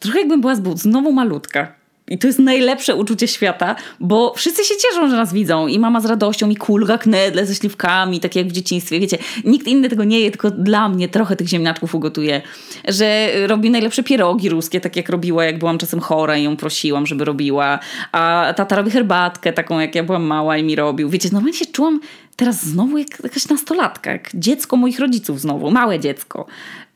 trochę 0.00 0.18
jakbym 0.18 0.40
była 0.40 0.54
znowu 0.74 1.12
malutka. 1.12 1.78
I 2.10 2.18
to 2.18 2.26
jest 2.26 2.38
najlepsze 2.38 2.94
uczucie 2.94 3.28
świata, 3.28 3.76
bo 4.00 4.34
wszyscy 4.36 4.64
się 4.64 4.74
cieszą, 4.76 5.10
że 5.10 5.16
nas 5.16 5.32
widzą. 5.32 5.66
I 5.66 5.78
mama 5.78 6.00
z 6.00 6.04
radością 6.04 6.46
mi 6.46 6.56
kulga 6.56 6.98
knedle 6.98 7.46
ze 7.46 7.54
śliwkami, 7.54 8.20
tak 8.20 8.36
jak 8.36 8.48
w 8.48 8.52
dzieciństwie. 8.52 9.00
Wiecie, 9.00 9.18
nikt 9.44 9.66
inny 9.66 9.88
tego 9.88 10.04
nie 10.04 10.20
je, 10.20 10.30
tylko 10.30 10.50
dla 10.50 10.88
mnie 10.88 11.08
trochę 11.08 11.36
tych 11.36 11.48
ziemniaczków 11.48 11.94
ugotuje. 11.94 12.42
Że 12.88 13.28
robi 13.46 13.70
najlepsze 13.70 14.02
pierogi 14.02 14.48
ruskie, 14.48 14.80
tak 14.80 14.96
jak 14.96 15.08
robiła, 15.08 15.44
jak 15.44 15.58
byłam 15.58 15.78
czasem 15.78 16.00
chora 16.00 16.36
i 16.36 16.42
ją 16.42 16.56
prosiłam, 16.56 17.06
żeby 17.06 17.24
robiła. 17.24 17.78
A 18.12 18.52
tata 18.56 18.76
robi 18.76 18.90
herbatkę 18.90 19.52
taką, 19.52 19.80
jak 19.80 19.94
ja 19.94 20.02
byłam 20.02 20.22
mała 20.22 20.56
i 20.56 20.62
mi 20.62 20.76
robił. 20.76 21.10
Wiecie, 21.10 21.28
normalnie 21.32 21.58
się 21.58 21.66
czułam 21.66 22.00
teraz 22.36 22.66
znowu 22.66 22.98
jak 22.98 23.08
jakaś 23.22 23.48
nastolatka, 23.48 24.12
jak 24.12 24.30
dziecko 24.34 24.76
moich 24.76 24.98
rodziców 24.98 25.40
znowu, 25.40 25.70
małe 25.70 26.00
dziecko. 26.00 26.46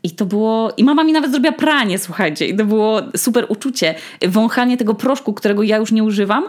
I 0.03 0.11
to 0.11 0.27
było. 0.27 0.73
I 0.77 0.85
mama 0.85 1.05
mi 1.05 1.13
nawet 1.13 1.31
zrobiła 1.31 1.53
pranie, 1.53 1.99
słuchajcie. 1.99 2.47
I 2.47 2.57
to 2.57 2.65
było 2.65 3.01
super 3.17 3.47
uczucie. 3.49 3.95
Wąchanie 4.29 4.77
tego 4.77 4.95
proszku, 4.95 5.33
którego 5.33 5.63
ja 5.63 5.77
już 5.77 5.93
nie 5.93 6.05
używam, 6.05 6.45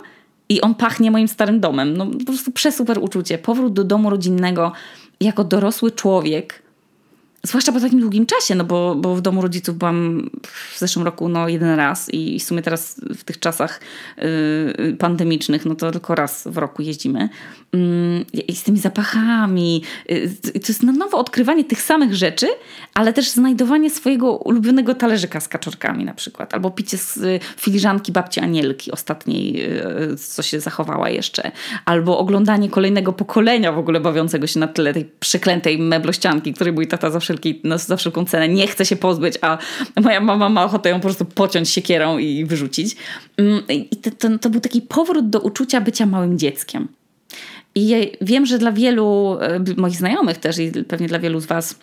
i 0.50 0.62
on 0.62 0.75
pachnie 0.75 1.12
moim 1.12 1.27
starym 1.27 1.60
domem. 1.60 1.98
No 1.98 2.05
po 2.05 2.25
prostu 2.25 2.51
przesuper 2.51 3.00
uczucie. 3.00 3.38
Powrót 3.38 3.74
do 3.74 3.83
domu 3.83 4.10
rodzinnego 4.10 4.72
jako 5.19 5.43
dorosły 5.43 5.91
człowiek 5.91 6.63
Zwłaszcza 7.45 7.72
po 7.72 7.79
takim 7.79 8.00
długim 8.00 8.25
czasie, 8.25 8.55
no 8.55 8.63
bo, 8.63 8.95
bo 8.95 9.15
w 9.15 9.22
domu 9.22 9.41
rodziców 9.41 9.77
byłam 9.77 10.29
w 10.74 10.79
zeszłym 10.79 11.05
roku 11.05 11.29
no 11.29 11.48
jeden 11.48 11.75
raz 11.75 12.13
i 12.13 12.39
w 12.39 12.43
sumie 12.43 12.62
teraz 12.62 13.01
w 13.17 13.24
tych 13.24 13.39
czasach 13.39 13.81
yy, 14.77 14.95
pandemicznych, 15.00 15.65
no 15.65 15.75
to 15.75 15.91
tylko 15.91 16.15
raz 16.15 16.48
w 16.48 16.57
roku 16.57 16.81
jeździmy. 16.81 17.29
Yy, 17.74 18.42
I 18.42 18.56
z 18.56 18.63
tymi 18.63 18.80
zapachami. 18.80 19.84
Yy, 20.10 20.30
to 20.53 20.68
jest 20.68 20.84
na 20.84 20.92
nowo 20.92 21.18
odkrywanie 21.18 21.63
tych 21.63 21.82
samych 21.82 22.15
rzeczy, 22.15 22.48
ale 22.94 23.13
też 23.13 23.30
znajdowanie 23.30 23.89
swojego 23.89 24.38
ulubionego 24.38 24.96
talerzyka 24.96 25.39
z 25.39 25.48
kaczorkami 25.48 26.06
na 26.06 26.13
przykład. 26.13 26.53
Albo 26.53 26.72
picie 26.72 26.98
z 26.98 27.18
y, 27.18 27.39
filiżanki 27.58 28.12
babci 28.12 28.39
Anielki 28.39 28.92
ostatniej, 28.92 29.65
y, 30.12 30.18
co 30.18 30.44
się 30.44 30.60
zachowała 30.60 31.10
jeszcze. 31.10 31.51
Albo 31.86 32.18
oglądanie 32.18 32.70
kolejnego 32.70 33.13
pokolenia 33.13 33.72
w 33.72 33.77
ogóle 33.77 34.00
bawiącego 34.00 34.48
się 34.48 34.60
na 34.60 34.68
tle 34.68 34.94
tej 34.94 35.06
przeklętej 35.20 35.77
meblościanki, 35.80 36.53
której 36.53 36.74
mój 36.74 36.88
tata 36.88 37.10
zawsze 37.10 37.34
wszelki, 37.34 37.62
no, 37.63 37.77
za 37.77 37.98
wszelką 37.98 38.25
cenę, 38.25 38.50
nie 38.50 38.68
chce 38.68 38.86
się 38.86 38.96
pozbyć, 38.96 39.38
a 39.42 39.58
moja 40.01 40.20
mama 40.20 40.50
ma 40.50 40.65
ochotę 40.65 40.89
ją 40.89 40.96
po 40.96 41.01
prostu 41.01 41.25
pociąć 41.25 41.70
siekierą 41.70 42.18
i 42.18 42.46
wyrzucić. 42.46 42.96
Mm, 43.38 43.63
I 43.70 43.96
to, 43.96 44.12
to, 44.12 44.39
to 44.39 44.50
był 44.50 44.62
taki 44.62 44.82
powrót 44.82 45.30
do 45.30 45.39
uczucia 45.39 45.82
bycia 45.82 46.06
małym 46.06 46.39
dzieckiem. 46.39 46.88
I 47.75 48.12
wiem, 48.22 48.46
że 48.46 48.58
dla 48.58 48.72
wielu 48.72 49.38
e, 49.42 49.60
moich 49.77 49.96
znajomych 49.96 50.38
też 50.38 50.60
i 50.60 50.72
pewnie 50.88 51.08
dla 51.08 51.20
wielu 51.20 51.39
z 51.39 51.46
Was 51.46 51.80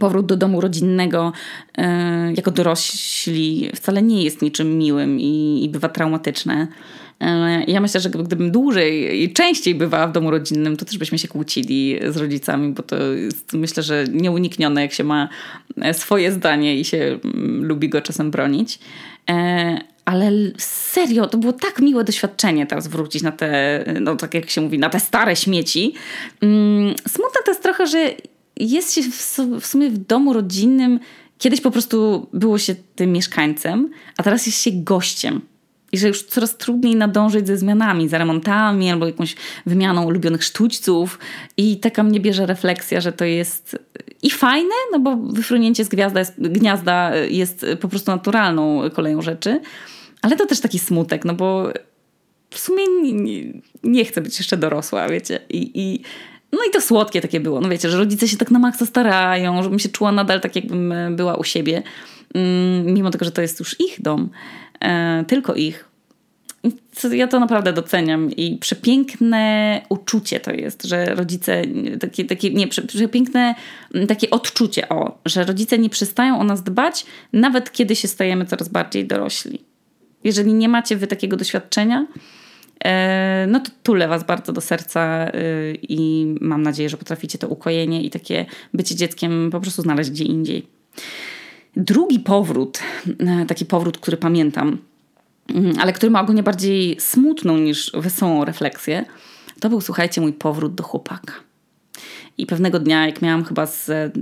powrót 0.00 0.26
do 0.26 0.36
domu 0.36 0.60
rodzinnego 0.60 1.32
e, 1.78 2.32
jako 2.36 2.50
dorośli 2.50 3.70
wcale 3.74 4.02
nie 4.02 4.22
jest 4.22 4.42
niczym 4.42 4.78
miłym 4.78 5.20
i, 5.20 5.64
i 5.64 5.68
bywa 5.68 5.88
traumatyczne. 5.88 6.66
E, 7.20 7.64
ja 7.64 7.80
myślę, 7.80 8.00
że 8.00 8.10
gdybym 8.10 8.50
dłużej 8.50 9.22
i 9.22 9.32
częściej 9.32 9.74
bywała 9.74 10.06
w 10.06 10.12
domu 10.12 10.30
rodzinnym, 10.30 10.76
to 10.76 10.84
też 10.84 10.98
byśmy 10.98 11.18
się 11.18 11.28
kłócili 11.28 11.98
z 12.08 12.16
rodzicami, 12.16 12.72
bo 12.72 12.82
to 12.82 12.96
jest 12.96 13.52
myślę, 13.52 13.82
że 13.82 14.04
nieuniknione, 14.12 14.82
jak 14.82 14.92
się 14.92 15.04
ma 15.04 15.28
swoje 15.92 16.32
zdanie 16.32 16.76
i 16.76 16.84
się 16.84 17.18
mm, 17.24 17.64
lubi 17.64 17.88
go 17.88 18.00
czasem 18.00 18.30
bronić. 18.30 18.78
Ale 20.08 20.30
serio, 20.58 21.26
to 21.26 21.38
było 21.38 21.52
tak 21.52 21.80
miłe 21.80 22.04
doświadczenie 22.04 22.66
teraz 22.66 22.88
wrócić 22.88 23.22
na 23.22 23.32
te, 23.32 23.84
no 24.00 24.16
tak 24.16 24.34
jak 24.34 24.50
się 24.50 24.60
mówi, 24.60 24.78
na 24.78 24.90
te 24.90 25.00
stare 25.00 25.36
śmieci. 25.36 25.94
Mm, 26.40 26.94
smutne 27.08 27.40
to 27.44 27.50
jest 27.50 27.62
trochę, 27.62 27.86
że 27.86 28.10
jest 28.56 28.94
się 28.94 29.02
w 29.60 29.66
sumie 29.66 29.90
w 29.90 29.98
domu 29.98 30.32
rodzinnym. 30.32 31.00
Kiedyś 31.38 31.60
po 31.60 31.70
prostu 31.70 32.26
było 32.32 32.58
się 32.58 32.74
tym 32.94 33.12
mieszkańcem, 33.12 33.90
a 34.16 34.22
teraz 34.22 34.46
jest 34.46 34.62
się 34.62 34.70
gościem. 34.74 35.40
I 35.92 35.98
że 35.98 36.08
już 36.08 36.22
coraz 36.22 36.56
trudniej 36.56 36.96
nadążyć 36.96 37.46
ze 37.46 37.56
zmianami, 37.56 38.08
za 38.08 38.18
remontami 38.18 38.90
albo 38.90 39.06
jakąś 39.06 39.36
wymianą 39.66 40.04
ulubionych 40.04 40.44
sztućców. 40.44 41.18
I 41.56 41.76
taka 41.76 42.02
mnie 42.02 42.20
bierze 42.20 42.46
refleksja, 42.46 43.00
że 43.00 43.12
to 43.12 43.24
jest 43.24 43.76
i 44.22 44.30
fajne, 44.30 44.74
no 44.92 45.00
bo 45.00 45.16
wyfrunięcie 45.16 45.84
z 45.84 45.88
gwiazda 45.88 46.20
jest, 46.20 46.34
gniazda 46.38 47.16
jest 47.16 47.66
po 47.80 47.88
prostu 47.88 48.10
naturalną 48.10 48.90
koleją 48.90 49.22
rzeczy, 49.22 49.60
ale 50.22 50.36
to 50.36 50.46
też 50.46 50.60
taki 50.60 50.78
smutek, 50.78 51.24
no 51.24 51.34
bo 51.34 51.72
w 52.50 52.58
sumie 52.58 52.84
nie, 53.02 53.12
nie, 53.12 53.52
nie 53.82 54.04
chcę 54.04 54.20
być 54.20 54.38
jeszcze 54.38 54.56
dorosła, 54.56 55.08
wiecie. 55.08 55.40
I, 55.48 55.70
i, 55.74 56.02
no 56.52 56.58
i 56.68 56.72
to 56.72 56.80
słodkie 56.80 57.20
takie 57.20 57.40
było. 57.40 57.60
No 57.60 57.68
wiecie, 57.68 57.90
że 57.90 57.98
rodzice 57.98 58.28
się 58.28 58.36
tak 58.36 58.50
na 58.50 58.58
maksa 58.58 58.86
starają, 58.86 59.62
żebym 59.62 59.78
się 59.78 59.88
czuła 59.88 60.12
nadal 60.12 60.40
tak, 60.40 60.56
jakbym 60.56 60.92
e, 60.92 61.10
była 61.10 61.36
u 61.36 61.44
siebie. 61.44 61.82
Mm, 62.34 62.84
mimo 62.84 63.10
tego, 63.10 63.24
że 63.24 63.30
to 63.30 63.42
jest 63.42 63.60
już 63.60 63.80
ich 63.80 64.02
dom. 64.02 64.30
E, 64.80 65.24
tylko 65.28 65.54
ich. 65.54 65.88
Ja 67.12 67.28
to 67.28 67.40
naprawdę 67.40 67.72
doceniam 67.72 68.30
i 68.30 68.56
przepiękne 68.56 69.82
uczucie 69.88 70.40
to 70.40 70.52
jest, 70.52 70.84
że 70.84 71.04
rodzice, 71.04 71.62
takie, 72.00 72.24
takie 72.24 72.50
nie, 72.50 72.68
przepiękne 72.68 73.54
mm, 73.94 74.06
takie 74.06 74.30
odczucie, 74.30 74.88
o, 74.88 75.18
że 75.24 75.44
rodzice 75.44 75.78
nie 75.78 75.90
przestają 75.90 76.40
o 76.40 76.44
nas 76.44 76.62
dbać, 76.62 77.06
nawet 77.32 77.72
kiedy 77.72 77.96
się 77.96 78.08
stajemy 78.08 78.46
coraz 78.46 78.68
bardziej 78.68 79.06
dorośli. 79.06 79.67
Jeżeli 80.28 80.54
nie 80.54 80.68
macie 80.68 80.96
wy 80.96 81.06
takiego 81.06 81.36
doświadczenia, 81.36 82.06
e, 82.84 83.46
no 83.48 83.60
to 83.60 83.70
tulę 83.82 84.08
was 84.08 84.24
bardzo 84.24 84.52
do 84.52 84.60
serca 84.60 85.00
e, 85.00 85.32
i 85.82 86.26
mam 86.40 86.62
nadzieję, 86.62 86.88
że 86.88 86.96
potraficie 86.96 87.38
to 87.38 87.48
ukojenie 87.48 88.02
i 88.02 88.10
takie 88.10 88.46
bycie 88.74 88.94
dzieckiem 88.94 89.50
po 89.50 89.60
prostu 89.60 89.82
znaleźć 89.82 90.10
gdzie 90.10 90.24
indziej. 90.24 90.66
Drugi 91.76 92.20
powrót, 92.20 92.78
e, 93.20 93.46
taki 93.46 93.66
powrót, 93.66 93.98
który 93.98 94.16
pamiętam, 94.16 94.78
mm, 95.54 95.72
ale 95.80 95.92
który 95.92 96.10
ma 96.10 96.20
ogólnie 96.20 96.42
bardziej 96.42 96.96
smutną 97.00 97.58
niż 97.58 97.92
wesołą 97.94 98.44
refleksję, 98.44 99.04
to 99.60 99.68
był, 99.68 99.80
słuchajcie, 99.80 100.20
mój 100.20 100.32
powrót 100.32 100.74
do 100.74 100.82
chłopaka. 100.82 101.32
I 102.38 102.46
pewnego 102.46 102.78
dnia, 102.78 103.06
jak 103.06 103.22
miałam 103.22 103.44
chyba 103.44 103.66
z 103.66 104.12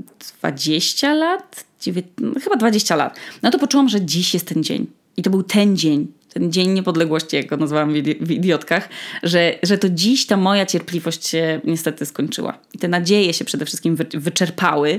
20 0.40 1.14
lat, 1.14 1.64
19, 1.80 2.14
no, 2.20 2.40
chyba 2.40 2.56
20 2.56 2.96
lat, 2.96 3.18
no 3.42 3.50
to 3.50 3.58
poczułam, 3.58 3.88
że 3.88 4.04
dziś 4.04 4.34
jest 4.34 4.48
ten 4.48 4.62
dzień. 4.64 4.86
I 5.16 5.23
to 5.23 5.30
był 5.30 5.42
ten 5.42 5.76
dzień, 5.76 6.06
ten 6.37 6.52
Dzień 6.52 6.71
Niepodległości, 6.71 7.37
jak 7.37 7.47
go 7.47 7.57
nazwałam 7.57 7.93
w 8.21 8.31
idiotkach, 8.31 8.88
że, 9.23 9.55
że 9.62 9.78
to 9.78 9.88
dziś 9.88 10.26
ta 10.26 10.37
moja 10.37 10.66
cierpliwość 10.66 11.26
się 11.26 11.61
niestety 11.64 12.07
skończyła. 12.07 12.59
I 12.75 12.78
te 12.78 12.88
nadzieje 12.88 13.35
się 13.35 13.45
przede 13.45 13.66
wszystkim 13.66 13.97
wyczerpały. 14.14 14.90
Y, 14.90 14.99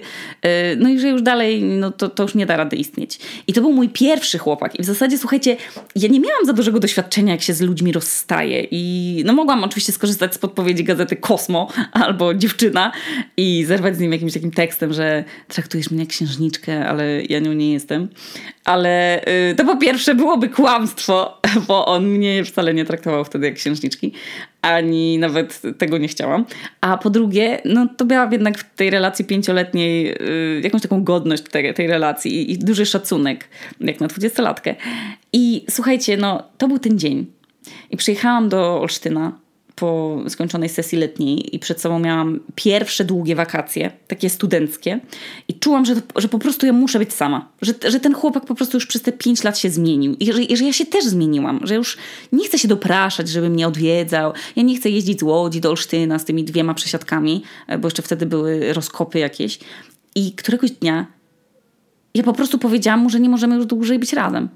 no 0.78 0.90
i 0.90 1.00
że 1.00 1.08
już 1.08 1.22
dalej, 1.22 1.64
no 1.64 1.92
to, 1.92 2.10
to 2.10 2.24
już 2.24 2.36
nie 2.36 2.46
da 2.46 2.58
rady 2.58 2.76
istnieć. 2.76 3.20
I 3.48 3.54
to 3.54 3.62
był 3.62 3.74
mój 3.74 3.90
pierwszy 3.90 4.38
chłopak. 4.38 4.80
I 4.80 4.84
w 4.84 4.86
zasadzie, 4.86 5.18
słuchajcie, 5.18 5.58
ja 5.96 6.08
nie 6.08 6.20
miałam 6.20 6.46
za 6.46 6.54
dużego 6.54 6.80
doświadczenia, 6.80 7.32
jak 7.32 7.42
się 7.42 7.54
z 7.54 7.62
ludźmi 7.62 7.92
rozstaje. 7.92 8.68
I 8.72 9.24
no 9.26 9.34
mogłam 9.34 9.64
oczywiście 9.64 9.92
skorzystać 9.92 10.34
z 10.34 10.38
podpowiedzi 10.38 10.84
gazety 10.84 11.16
Kosmo 11.16 11.68
albo 11.92 12.34
Dziewczyna 12.34 12.92
i 13.38 13.66
zerwać 13.66 13.96
z 13.96 14.00
nim 14.00 14.12
jakimś 14.12 14.34
takim 14.34 14.52
tekstem, 14.52 14.94
że 14.94 15.24
traktujesz 15.48 15.92
mnie 15.92 16.00
jak 16.00 16.10
księżniczkę, 16.10 16.88
ale 16.88 17.24
ja 17.24 17.40
nią 17.40 17.54
nie 17.54 17.74
jestem. 17.74 18.08
Ale 18.66 19.22
y, 19.52 19.56
to 19.56 19.66
po 19.66 19.78
pierwsze 19.78 20.16
byłoby 20.16 20.50
kłamstwo, 20.50 21.27
bo, 21.68 21.86
on 21.86 22.08
mnie 22.08 22.44
wcale 22.44 22.74
nie 22.74 22.86
traktował 22.86 23.26
wtedy 23.26 23.46
jak 23.46 23.56
księżniczki, 23.56 24.14
ani 24.62 25.18
nawet 25.18 25.62
tego 25.78 25.98
nie 25.98 26.08
chciałam. 26.08 26.46
A 26.82 26.98
po 26.98 27.10
drugie, 27.10 27.62
no 27.66 27.88
to 27.98 28.06
miałam 28.06 28.32
jednak 28.32 28.58
w 28.58 28.76
tej 28.76 28.90
relacji 28.90 29.26
pięcioletniej 29.26 30.06
yy, 30.06 30.62
jakąś 30.64 30.82
taką 30.82 31.04
godność 31.04 31.44
tej, 31.44 31.74
tej 31.74 31.88
relacji 31.88 32.42
i, 32.42 32.52
i 32.52 32.58
duży 32.58 32.86
szacunek, 32.86 33.50
jak 33.82 34.00
na 34.00 34.08
dwudziestolatkę. 34.08 34.76
I 35.34 35.66
słuchajcie, 35.70 36.18
no 36.18 36.44
to 36.58 36.68
był 36.68 36.80
ten 36.80 37.00
dzień. 37.00 37.26
I 37.92 37.98
przyjechałam 37.98 38.50
do 38.50 38.82
Olsztyna 38.82 39.47
po 39.80 40.22
skończonej 40.30 40.70
sesji 40.70 40.98
letniej 40.98 41.56
i 41.56 41.60
przed 41.60 41.82
sobą 41.82 42.00
miałam 42.00 42.40
pierwsze 42.56 43.06
długie 43.06 43.36
wakacje, 43.36 43.92
takie 44.08 44.30
studenckie 44.30 45.00
i 45.48 45.54
czułam, 45.54 45.86
że, 45.86 45.96
że 46.16 46.28
po 46.28 46.40
prostu 46.40 46.66
ja 46.66 46.74
muszę 46.74 47.00
być 47.00 47.14
sama, 47.14 47.50
że, 47.62 47.74
że 47.88 48.00
ten 48.00 48.14
chłopak 48.14 48.46
po 48.46 48.56
prostu 48.56 48.78
już 48.78 48.86
przez 48.86 49.02
te 49.02 49.12
pięć 49.12 49.44
lat 49.44 49.60
się 49.60 49.70
zmienił 49.70 50.16
i 50.20 50.34
że, 50.34 50.44
i 50.44 50.58
że 50.58 50.66
ja 50.66 50.74
się 50.74 50.86
też 50.86 51.06
zmieniłam, 51.06 51.60
że 51.64 51.76
już 51.76 51.98
nie 52.32 52.46
chcę 52.46 52.60
się 52.60 52.68
dopraszać, 52.68 53.30
żeby 53.30 53.50
mnie 53.50 53.68
odwiedzał, 53.68 54.34
ja 54.56 54.64
nie 54.64 54.78
chcę 54.78 54.90
jeździć 54.90 55.20
z 55.20 55.24
Łodzi 55.24 55.62
do 55.62 55.70
Olsztyna 55.70 56.20
z 56.20 56.26
tymi 56.26 56.44
dwiema 56.44 56.74
przesiadkami, 56.74 57.44
e, 57.68 57.78
bo 57.78 57.88
jeszcze 57.88 58.02
wtedy 58.02 58.26
były 58.26 58.74
rozkopy 58.74 59.20
jakieś. 59.20 59.60
I 60.16 60.32
któregoś 60.32 60.72
dnia 60.72 61.08
ja 62.14 62.24
po 62.24 62.34
prostu 62.34 62.60
powiedziałam 62.60 63.00
mu, 63.00 63.10
że 63.10 63.20
nie 63.20 63.30
możemy 63.30 63.56
już 63.56 63.66
dłużej 63.66 64.00
być 64.00 64.14
razem 64.14 64.50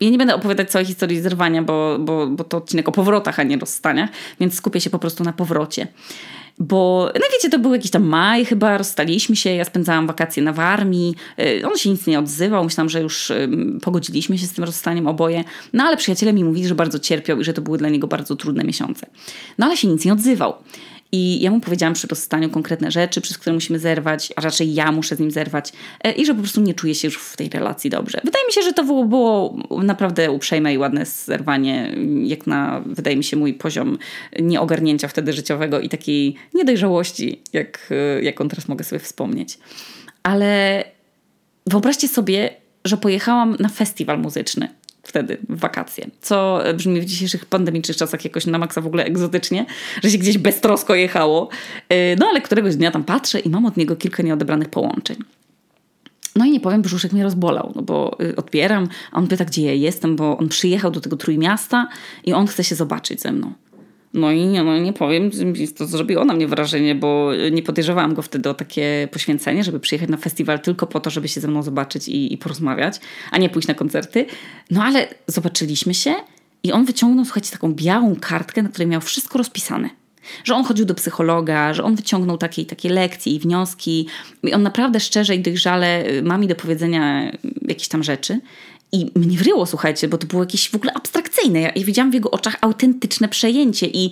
ja 0.00 0.10
nie 0.10 0.18
będę 0.18 0.34
opowiadać 0.34 0.70
całej 0.70 0.86
historii 0.86 1.20
zerwania, 1.20 1.62
bo, 1.62 1.96
bo, 2.00 2.26
bo 2.26 2.44
to 2.44 2.56
odcinek 2.56 2.88
o 2.88 2.92
powrotach, 2.92 3.40
a 3.40 3.42
nie 3.42 3.58
rozstaniach, 3.58 4.10
więc 4.40 4.54
skupię 4.54 4.80
się 4.80 4.90
po 4.90 4.98
prostu 4.98 5.24
na 5.24 5.32
powrocie. 5.32 5.86
Bo, 6.60 7.10
no 7.14 7.20
wiecie, 7.32 7.50
to 7.50 7.58
był 7.58 7.72
jakiś 7.72 7.90
tam 7.90 8.04
maj 8.04 8.44
chyba, 8.44 8.78
rozstaliśmy 8.78 9.36
się, 9.36 9.50
ja 9.50 9.64
spędzałam 9.64 10.06
wakacje 10.06 10.42
na 10.42 10.52
Warmii, 10.52 11.14
y, 11.40 11.66
on 11.66 11.76
się 11.76 11.90
nic 11.90 12.06
nie 12.06 12.18
odzywał, 12.18 12.64
myślałam, 12.64 12.88
że 12.88 13.00
już 13.00 13.32
pogodziliśmy 13.82 14.38
się 14.38 14.46
z 14.46 14.52
tym 14.52 14.64
rozstaniem 14.64 15.06
oboje, 15.06 15.44
no 15.72 15.84
ale 15.84 15.96
przyjaciele 15.96 16.32
mi 16.32 16.44
mówili, 16.44 16.68
że 16.68 16.74
bardzo 16.74 16.98
cierpiał 16.98 17.40
i 17.40 17.44
że 17.44 17.52
to 17.52 17.62
były 17.62 17.78
dla 17.78 17.88
niego 17.88 18.06
bardzo 18.06 18.36
trudne 18.36 18.64
miesiące. 18.64 19.06
No 19.58 19.66
ale 19.66 19.76
się 19.76 19.88
nic 19.88 20.04
nie 20.04 20.12
odzywał. 20.12 20.54
I 21.12 21.40
ja 21.42 21.50
mu 21.50 21.60
powiedziałam 21.60 21.94
przy 21.94 22.06
rozstaniu 22.06 22.50
konkretne 22.50 22.90
rzeczy, 22.90 23.20
przez 23.20 23.38
które 23.38 23.54
musimy 23.54 23.78
zerwać, 23.78 24.32
a 24.36 24.40
raczej 24.40 24.74
ja 24.74 24.92
muszę 24.92 25.16
z 25.16 25.20
nim 25.20 25.30
zerwać 25.30 25.72
e, 26.04 26.12
i 26.12 26.26
że 26.26 26.34
po 26.34 26.40
prostu 26.40 26.60
nie 26.60 26.74
czuję 26.74 26.94
się 26.94 27.08
już 27.08 27.18
w 27.18 27.36
tej 27.36 27.48
relacji 27.48 27.90
dobrze. 27.90 28.20
Wydaje 28.24 28.46
mi 28.46 28.52
się, 28.52 28.62
że 28.62 28.72
to 28.72 28.84
było, 28.84 29.04
było 29.04 29.58
naprawdę 29.82 30.30
uprzejme 30.30 30.74
i 30.74 30.78
ładne 30.78 31.06
zerwanie, 31.06 31.94
jak 32.24 32.46
na, 32.46 32.82
wydaje 32.86 33.16
mi 33.16 33.24
się, 33.24 33.36
mój 33.36 33.54
poziom 33.54 33.98
nieogarnięcia 34.40 35.08
wtedy 35.08 35.32
życiowego 35.32 35.80
i 35.80 35.88
takiej 35.88 36.34
niedojrzałości, 36.54 37.42
jak, 37.52 37.88
e, 37.90 38.22
jak 38.22 38.40
on 38.40 38.48
teraz 38.48 38.68
mogę 38.68 38.84
sobie 38.84 38.98
wspomnieć. 38.98 39.58
Ale 40.22 40.84
wyobraźcie 41.66 42.08
sobie, 42.08 42.50
że 42.84 42.96
pojechałam 42.96 43.56
na 43.60 43.68
festiwal 43.68 44.18
muzyczny 44.18 44.68
wtedy 45.08 45.38
w 45.48 45.60
wakacje. 45.60 46.06
Co 46.20 46.60
brzmi 46.74 47.00
w 47.00 47.04
dzisiejszych 47.04 47.46
pandemicznych 47.46 47.96
czasach 47.96 48.24
jakoś 48.24 48.46
na 48.46 48.58
maksa 48.58 48.80
w 48.80 48.86
ogóle 48.86 49.04
egzotycznie, 49.04 49.66
że 50.02 50.10
się 50.10 50.18
gdzieś 50.18 50.38
beztrosko 50.38 50.94
jechało. 50.94 51.48
Y, 51.92 52.16
no 52.18 52.26
ale 52.26 52.40
któregoś 52.40 52.76
dnia 52.76 52.90
tam 52.90 53.04
patrzę 53.04 53.38
i 53.38 53.48
mam 53.48 53.66
od 53.66 53.76
niego 53.76 53.96
kilka 53.96 54.22
nieodebranych 54.22 54.68
połączeń. 54.68 55.16
No 56.36 56.44
i 56.44 56.50
nie 56.50 56.60
powiem, 56.60 56.82
brzuszek 56.82 57.12
mnie 57.12 57.22
rozbolał, 57.22 57.72
no 57.76 57.82
bo 57.82 58.16
y, 58.22 58.36
odbieram, 58.36 58.88
a 59.12 59.18
on 59.18 59.26
pyta, 59.26 59.44
gdzie 59.44 59.62
ja 59.62 59.72
jestem, 59.72 60.16
bo 60.16 60.38
on 60.38 60.48
przyjechał 60.48 60.90
do 60.90 61.00
tego 61.00 61.16
Trójmiasta 61.16 61.88
i 62.24 62.32
on 62.32 62.46
chce 62.46 62.64
się 62.64 62.74
zobaczyć 62.74 63.20
ze 63.20 63.32
mną. 63.32 63.52
No 64.18 64.32
i 64.32 64.46
no 64.46 64.78
nie 64.78 64.92
powiem, 64.92 65.30
to 65.76 65.86
zrobiło 65.86 66.24
na 66.24 66.34
mnie 66.34 66.48
wrażenie, 66.48 66.94
bo 66.94 67.30
nie 67.50 67.62
podejrzewałam 67.62 68.14
go 68.14 68.22
wtedy 68.22 68.50
o 68.50 68.54
takie 68.54 69.08
poświęcenie, 69.12 69.64
żeby 69.64 69.80
przyjechać 69.80 70.08
na 70.08 70.16
festiwal 70.16 70.60
tylko 70.60 70.86
po 70.86 71.00
to, 71.00 71.10
żeby 71.10 71.28
się 71.28 71.40
ze 71.40 71.48
mną 71.48 71.62
zobaczyć 71.62 72.08
i, 72.08 72.32
i 72.32 72.38
porozmawiać, 72.38 73.00
a 73.30 73.38
nie 73.38 73.48
pójść 73.48 73.68
na 73.68 73.74
koncerty. 73.74 74.26
No 74.70 74.84
ale 74.84 75.08
zobaczyliśmy 75.26 75.94
się 75.94 76.14
i 76.62 76.72
on 76.72 76.84
wyciągnął, 76.84 77.24
słuchajcie, 77.24 77.52
taką 77.52 77.74
białą 77.74 78.16
kartkę, 78.20 78.62
na 78.62 78.68
której 78.68 78.88
miał 78.88 79.00
wszystko 79.00 79.38
rozpisane. 79.38 79.90
Że 80.44 80.54
on 80.54 80.64
chodził 80.64 80.86
do 80.86 80.94
psychologa, 80.94 81.74
że 81.74 81.84
on 81.84 81.96
wyciągnął 81.96 82.38
takie, 82.38 82.64
takie 82.64 82.88
lekcje 82.88 83.32
i 83.32 83.38
wnioski. 83.38 84.06
I 84.42 84.54
on 84.54 84.62
naprawdę 84.62 85.00
szczerze 85.00 85.36
i 85.36 85.40
dojrzale 85.40 86.06
y, 86.06 86.22
ma 86.22 86.38
mi 86.38 86.46
do 86.46 86.54
powiedzenia 86.54 87.32
jakieś 87.68 87.88
tam 87.88 88.02
rzeczy. 88.02 88.40
I 88.92 89.10
mnie 89.14 89.38
wryło, 89.38 89.66
słuchajcie, 89.66 90.08
bo 90.08 90.18
to 90.18 90.26
było 90.26 90.42
jakieś 90.42 90.70
w 90.70 90.74
ogóle 90.74 90.92
abstrakcyjne. 90.92 91.60
Ja, 91.60 91.72
ja 91.76 91.84
widziałam 91.84 92.10
w 92.10 92.14
jego 92.14 92.30
oczach 92.30 92.56
autentyczne 92.60 93.28
przejęcie 93.28 93.86
i 93.86 94.10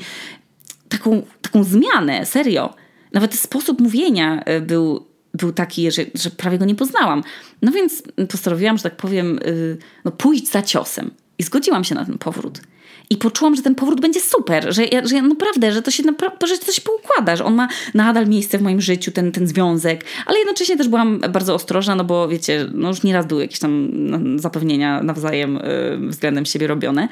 taką, 0.88 1.22
taką 1.42 1.64
zmianę, 1.64 2.26
serio. 2.26 2.74
Nawet 3.12 3.34
sposób 3.34 3.80
mówienia 3.80 4.42
e, 4.44 4.60
był 4.60 5.06
był 5.36 5.52
taki, 5.52 5.90
że, 5.90 6.02
że 6.14 6.30
prawie 6.30 6.58
go 6.58 6.64
nie 6.64 6.74
poznałam. 6.74 7.22
No 7.62 7.72
więc 7.72 8.02
postanowiłam, 8.30 8.76
że 8.76 8.82
tak 8.82 8.96
powiem, 8.96 9.40
yy, 9.44 9.78
no 10.04 10.10
pójść 10.10 10.50
za 10.50 10.62
ciosem. 10.62 11.10
I 11.38 11.42
zgodziłam 11.42 11.84
się 11.84 11.94
na 11.94 12.04
ten 12.04 12.18
powrót. 12.18 12.60
I 13.10 13.16
poczułam, 13.16 13.56
że 13.56 13.62
ten 13.62 13.74
powrót 13.74 14.00
będzie 14.00 14.20
super, 14.20 14.74
że 14.74 14.84
ja, 14.84 15.06
że 15.06 15.16
ja 15.16 15.22
naprawdę, 15.22 15.72
że 15.72 15.82
to 15.82 15.90
się 15.90 16.02
naprawdę, 16.02 16.46
że 16.46 16.58
to 16.58 16.72
się 16.72 16.82
poukłada, 16.82 17.36
że 17.36 17.44
on 17.44 17.54
ma 17.54 17.68
nadal 17.94 18.28
miejsce 18.28 18.58
w 18.58 18.62
moim 18.62 18.80
życiu, 18.80 19.12
ten, 19.12 19.32
ten 19.32 19.46
związek, 19.46 20.04
ale 20.26 20.38
jednocześnie 20.38 20.76
też 20.76 20.88
byłam 20.88 21.20
bardzo 21.20 21.54
ostrożna, 21.54 21.94
no 21.94 22.04
bo 22.04 22.28
wiecie, 22.28 22.66
no 22.74 22.88
już 22.88 23.02
nieraz 23.02 23.26
były 23.26 23.42
jakieś 23.42 23.58
tam 23.58 23.88
no, 23.92 24.18
zapewnienia 24.38 25.02
nawzajem 25.02 25.54
yy, 26.00 26.08
względem 26.08 26.46
siebie 26.46 26.66
robione. 26.66 27.08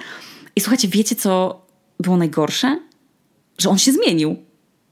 I 0.56 0.60
słuchajcie, 0.60 0.88
wiecie 0.88 1.16
co 1.16 1.62
było 2.00 2.16
najgorsze? 2.16 2.78
Że 3.58 3.70
on 3.70 3.78
się 3.78 3.92
zmienił. 3.92 4.36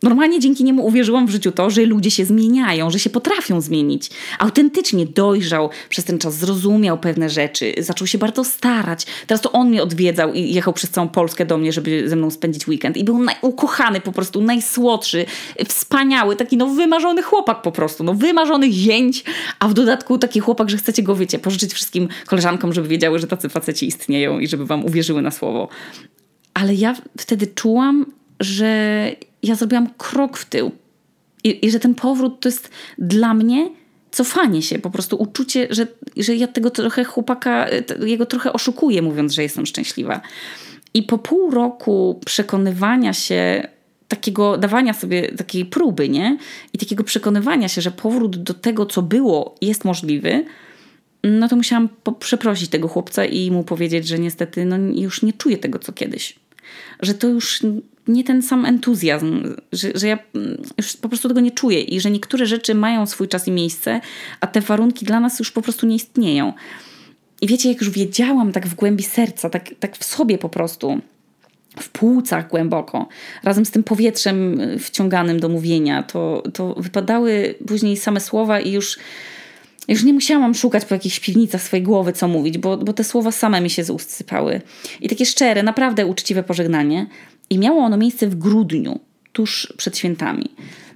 Normalnie 0.03 0.41
dzięki 0.41 0.65
niemu 0.65 0.87
uwierzyłam 0.87 1.27
w 1.27 1.31
życiu 1.31 1.53
to, 1.53 1.71
że 1.71 1.83
ludzie 1.87 2.11
się 2.11 2.25
zmieniają, 2.25 2.91
że 2.91 2.99
się 2.99 3.11
potrafią 3.11 3.61
zmienić. 3.61 4.11
Autentycznie 4.39 5.07
dojrzał, 5.07 5.71
przez 5.89 6.05
ten 6.05 6.19
czas 6.19 6.35
zrozumiał 6.35 6.99
pewne 6.99 7.31
rzeczy, 7.31 7.75
zaczął 7.79 8.07
się 8.07 8.19
bardzo 8.19 8.45
starać. 8.45 9.07
Teraz 9.27 9.41
to 9.41 9.53
on 9.53 9.69
mnie 9.69 9.83
odwiedzał 9.83 10.33
i 10.35 10.55
jechał 10.55 10.73
przez 10.73 10.91
całą 10.91 11.09
Polskę 11.09 11.47
do 11.47 11.59
mnie, 11.59 11.73
żeby 11.73 12.09
ze 12.09 12.17
mną 12.17 12.31
spędzić 12.31 12.69
weekend. 12.69 12.97
I 12.97 13.05
był 13.05 13.21
ukochany 13.43 14.01
po 14.01 14.13
prostu, 14.13 14.43
najsłodszy, 14.43 15.27
wspaniały, 15.69 16.37
taki 16.37 16.57
no 16.57 16.67
wymarzony 16.67 17.23
chłopak 17.23 17.63
po 17.63 17.73
prostu, 17.73 18.05
no 18.05 18.15
wymarzony 18.15 18.73
zięć, 18.73 19.25
a 19.59 19.69
w 19.69 19.75
dodatku 19.75 20.19
taki 20.19 20.41
chłopak, 20.41 20.71
że 20.71 20.77
chcecie 20.77 21.03
go, 21.03 21.17
wiecie, 21.17 21.39
pożyczyć 21.39 21.73
wszystkim 21.73 22.09
koleżankom, 22.27 22.73
żeby 22.73 22.89
wiedziały, 22.89 23.19
że 23.19 23.27
tacy 23.27 23.49
faceci 23.49 23.87
istnieją 23.87 24.39
i 24.39 24.49
żeby 24.49 24.67
wam 24.67 24.85
uwierzyły 24.85 25.23
na 25.23 25.31
słowo. 25.31 25.69
Ale 26.55 26.75
ja 26.75 26.97
wtedy 27.19 27.47
czułam, 27.47 28.07
że 28.41 29.11
ja 29.43 29.55
zrobiłam 29.55 29.89
krok 29.99 30.37
w 30.37 30.45
tył. 30.45 30.71
I, 31.45 31.67
I, 31.67 31.71
że 31.71 31.81
ten 31.81 31.95
powrót 31.95 32.41
to 32.41 32.49
jest 32.49 32.71
dla 32.99 33.35
mnie 33.35 33.71
cofanie 34.11 34.63
się, 34.63 34.79
po 34.79 34.91
prostu 34.91 35.17
uczucie, 35.17 35.67
że, 35.71 35.87
że 36.17 36.37
ja 36.37 36.47
tego 36.47 36.71
trochę 36.71 37.05
chłopaka, 37.05 37.67
jego 38.01 38.27
trochę 38.27 38.53
oszukuję, 38.53 39.03
mówiąc, 39.03 39.33
że 39.33 39.43
jestem 39.43 39.67
szczęśliwa. 39.67 40.21
I 40.95 41.03
po 41.03 41.19
pół 41.19 41.51
roku 41.51 42.21
przekonywania 42.27 43.13
się, 43.13 43.69
takiego 44.09 44.59
dawania 44.59 44.95
sobie 44.95 45.33
takiej 45.33 45.65
próby, 45.65 46.09
nie? 46.09 46.39
I 46.73 46.79
takiego 46.79 47.05
przekonywania 47.05 47.69
się, 47.69 47.81
że 47.81 47.91
powrót 47.91 48.37
do 48.37 48.55
tego, 48.55 48.87
co 48.87 49.03
było, 49.03 49.55
jest 49.61 49.85
możliwy, 49.85 50.45
no 51.25 51.49
to 51.49 51.57
musiałam 51.57 51.89
przeprosić 52.19 52.71
tego 52.71 52.89
chłopca 52.89 53.25
i 53.25 53.51
mu 53.51 53.65
powiedzieć, 53.65 54.09
że 54.09 54.19
niestety 54.19 54.65
no, 54.65 54.77
już 54.95 55.23
nie 55.23 55.33
czuję 55.33 55.59
tego, 55.59 55.79
co 55.79 55.93
kiedyś. 55.93 56.42
Że 57.01 57.15
to 57.15 57.29
już 57.29 57.63
nie 58.09 58.25
ten 58.25 58.43
sam 58.43 58.67
entuzjazm, 58.67 59.43
że, 59.73 59.89
że 59.95 60.09
ja 60.09 60.19
już 60.79 60.97
po 60.97 61.09
prostu 61.09 61.29
tego 61.29 61.41
nie 61.41 61.51
czuję 61.51 61.81
i 61.81 62.01
że 62.01 62.11
niektóre 62.11 62.47
rzeczy 62.47 62.75
mają 62.75 63.07
swój 63.07 63.29
czas 63.29 63.49
i 63.49 63.51
miejsce, 63.51 64.01
a 64.41 64.47
te 64.47 64.61
warunki 64.61 65.05
dla 65.05 65.21
nas 65.21 65.39
już 65.39 65.51
po 65.51 65.63
prostu 65.63 65.87
nie 65.87 65.97
istnieją. 65.97 66.53
I 67.41 67.47
wiecie, 67.47 67.69
jak 67.69 67.81
już 67.81 67.91
wiedziałam 67.91 68.53
tak 68.53 68.67
w 68.67 68.75
głębi 68.75 69.03
serca, 69.03 69.51
tak, 69.51 69.71
tak 69.81 69.97
w 69.97 70.05
sobie 70.05 70.39
po 70.39 70.49
prostu, 70.49 71.01
w 71.81 71.89
płucach 71.89 72.49
głęboko, 72.49 73.09
razem 73.43 73.67
z 73.67 73.71
tym 73.71 73.83
powietrzem 73.83 74.61
wciąganym 74.79 75.41
do 75.41 75.49
mówienia, 75.49 76.03
to, 76.03 76.43
to 76.55 76.75
wypadały 76.75 77.55
później 77.69 77.97
same 77.97 78.21
słowa 78.21 78.61
i 78.61 78.73
już, 78.73 78.99
już 79.89 80.05
nie 80.05 80.13
musiałam 80.13 80.55
szukać 80.55 80.85
po 80.85 80.95
jakichś 80.95 81.21
piwnicach 81.21 81.63
swojej 81.63 81.85
głowy, 81.85 82.13
co 82.13 82.29
mówić, 82.29 82.59
bo, 82.59 82.77
bo 82.77 82.93
te 82.93 83.05
słowa 83.05 83.33
same 83.33 83.61
mi 83.61 83.71
się 83.71 83.85
z 83.85 83.91
ust 83.91 84.11
sypały. 84.11 84.61
I 85.01 85.09
takie 85.09 85.27
szczere, 85.27 85.63
naprawdę 85.63 86.07
uczciwe 86.07 86.43
pożegnanie. 86.43 87.07
I 87.51 87.59
miało 87.59 87.83
ono 87.83 87.97
miejsce 87.97 88.29
w 88.29 88.35
grudniu, 88.35 89.01
tuż 89.33 89.73
przed 89.77 89.99
świętami. 89.99 90.51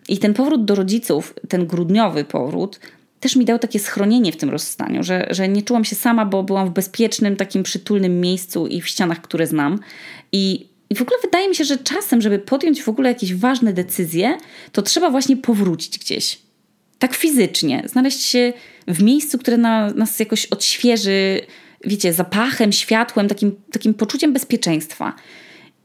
I 0.09 0.19
ten 0.19 0.35
powrót 0.35 0.65
do 0.65 0.75
rodziców, 0.75 1.35
ten 1.49 1.67
grudniowy 1.67 2.25
powrót, 2.25 2.81
też 3.21 3.37
mi 3.37 3.45
dał 3.45 3.59
takie 3.59 3.79
schronienie 3.79 4.33
w 4.33 4.37
tym 4.37 4.51
rozstaniu, 4.51 5.03
że, 5.03 5.27
że 5.31 5.49
nie 5.49 5.63
czułam 5.63 5.85
się 5.85 5.97
sama, 5.97 6.27
bo 6.27 6.43
byłam 6.43 6.69
w 6.69 6.73
bezpiecznym, 6.73 7.37
takim 7.37 7.63
przytulnym 7.63 8.21
miejscu 8.21 8.67
i 8.67 8.81
w 8.81 8.89
ścianach, 8.89 9.21
które 9.21 9.47
znam. 9.47 9.79
I, 10.33 10.69
I 10.91 10.95
w 10.95 11.03
ogóle 11.03 11.17
wydaje 11.23 11.49
mi 11.49 11.55
się, 11.55 11.65
że 11.65 11.79
czasem, 11.79 12.21
żeby 12.21 12.39
podjąć 12.39 12.83
w 12.83 12.89
ogóle 12.89 13.09
jakieś 13.09 13.35
ważne 13.35 13.73
decyzje, 13.73 14.39
to 14.73 14.83
trzeba 14.83 15.11
właśnie 15.11 15.37
powrócić 15.37 15.99
gdzieś. 15.99 16.46
Tak 16.99 17.15
fizycznie, 17.15 17.83
znaleźć 17.87 18.23
się 18.23 18.53
w 18.89 19.03
miejscu, 19.03 19.39
które 19.39 19.57
na, 19.57 19.91
nas 19.91 20.19
jakoś 20.19 20.47
odświeży, 20.47 21.41
wiecie, 21.85 22.13
zapachem, 22.13 22.73
światłem, 22.73 23.29
takim, 23.29 23.57
takim 23.73 23.95
poczuciem 23.95 24.33
bezpieczeństwa. 24.33 25.15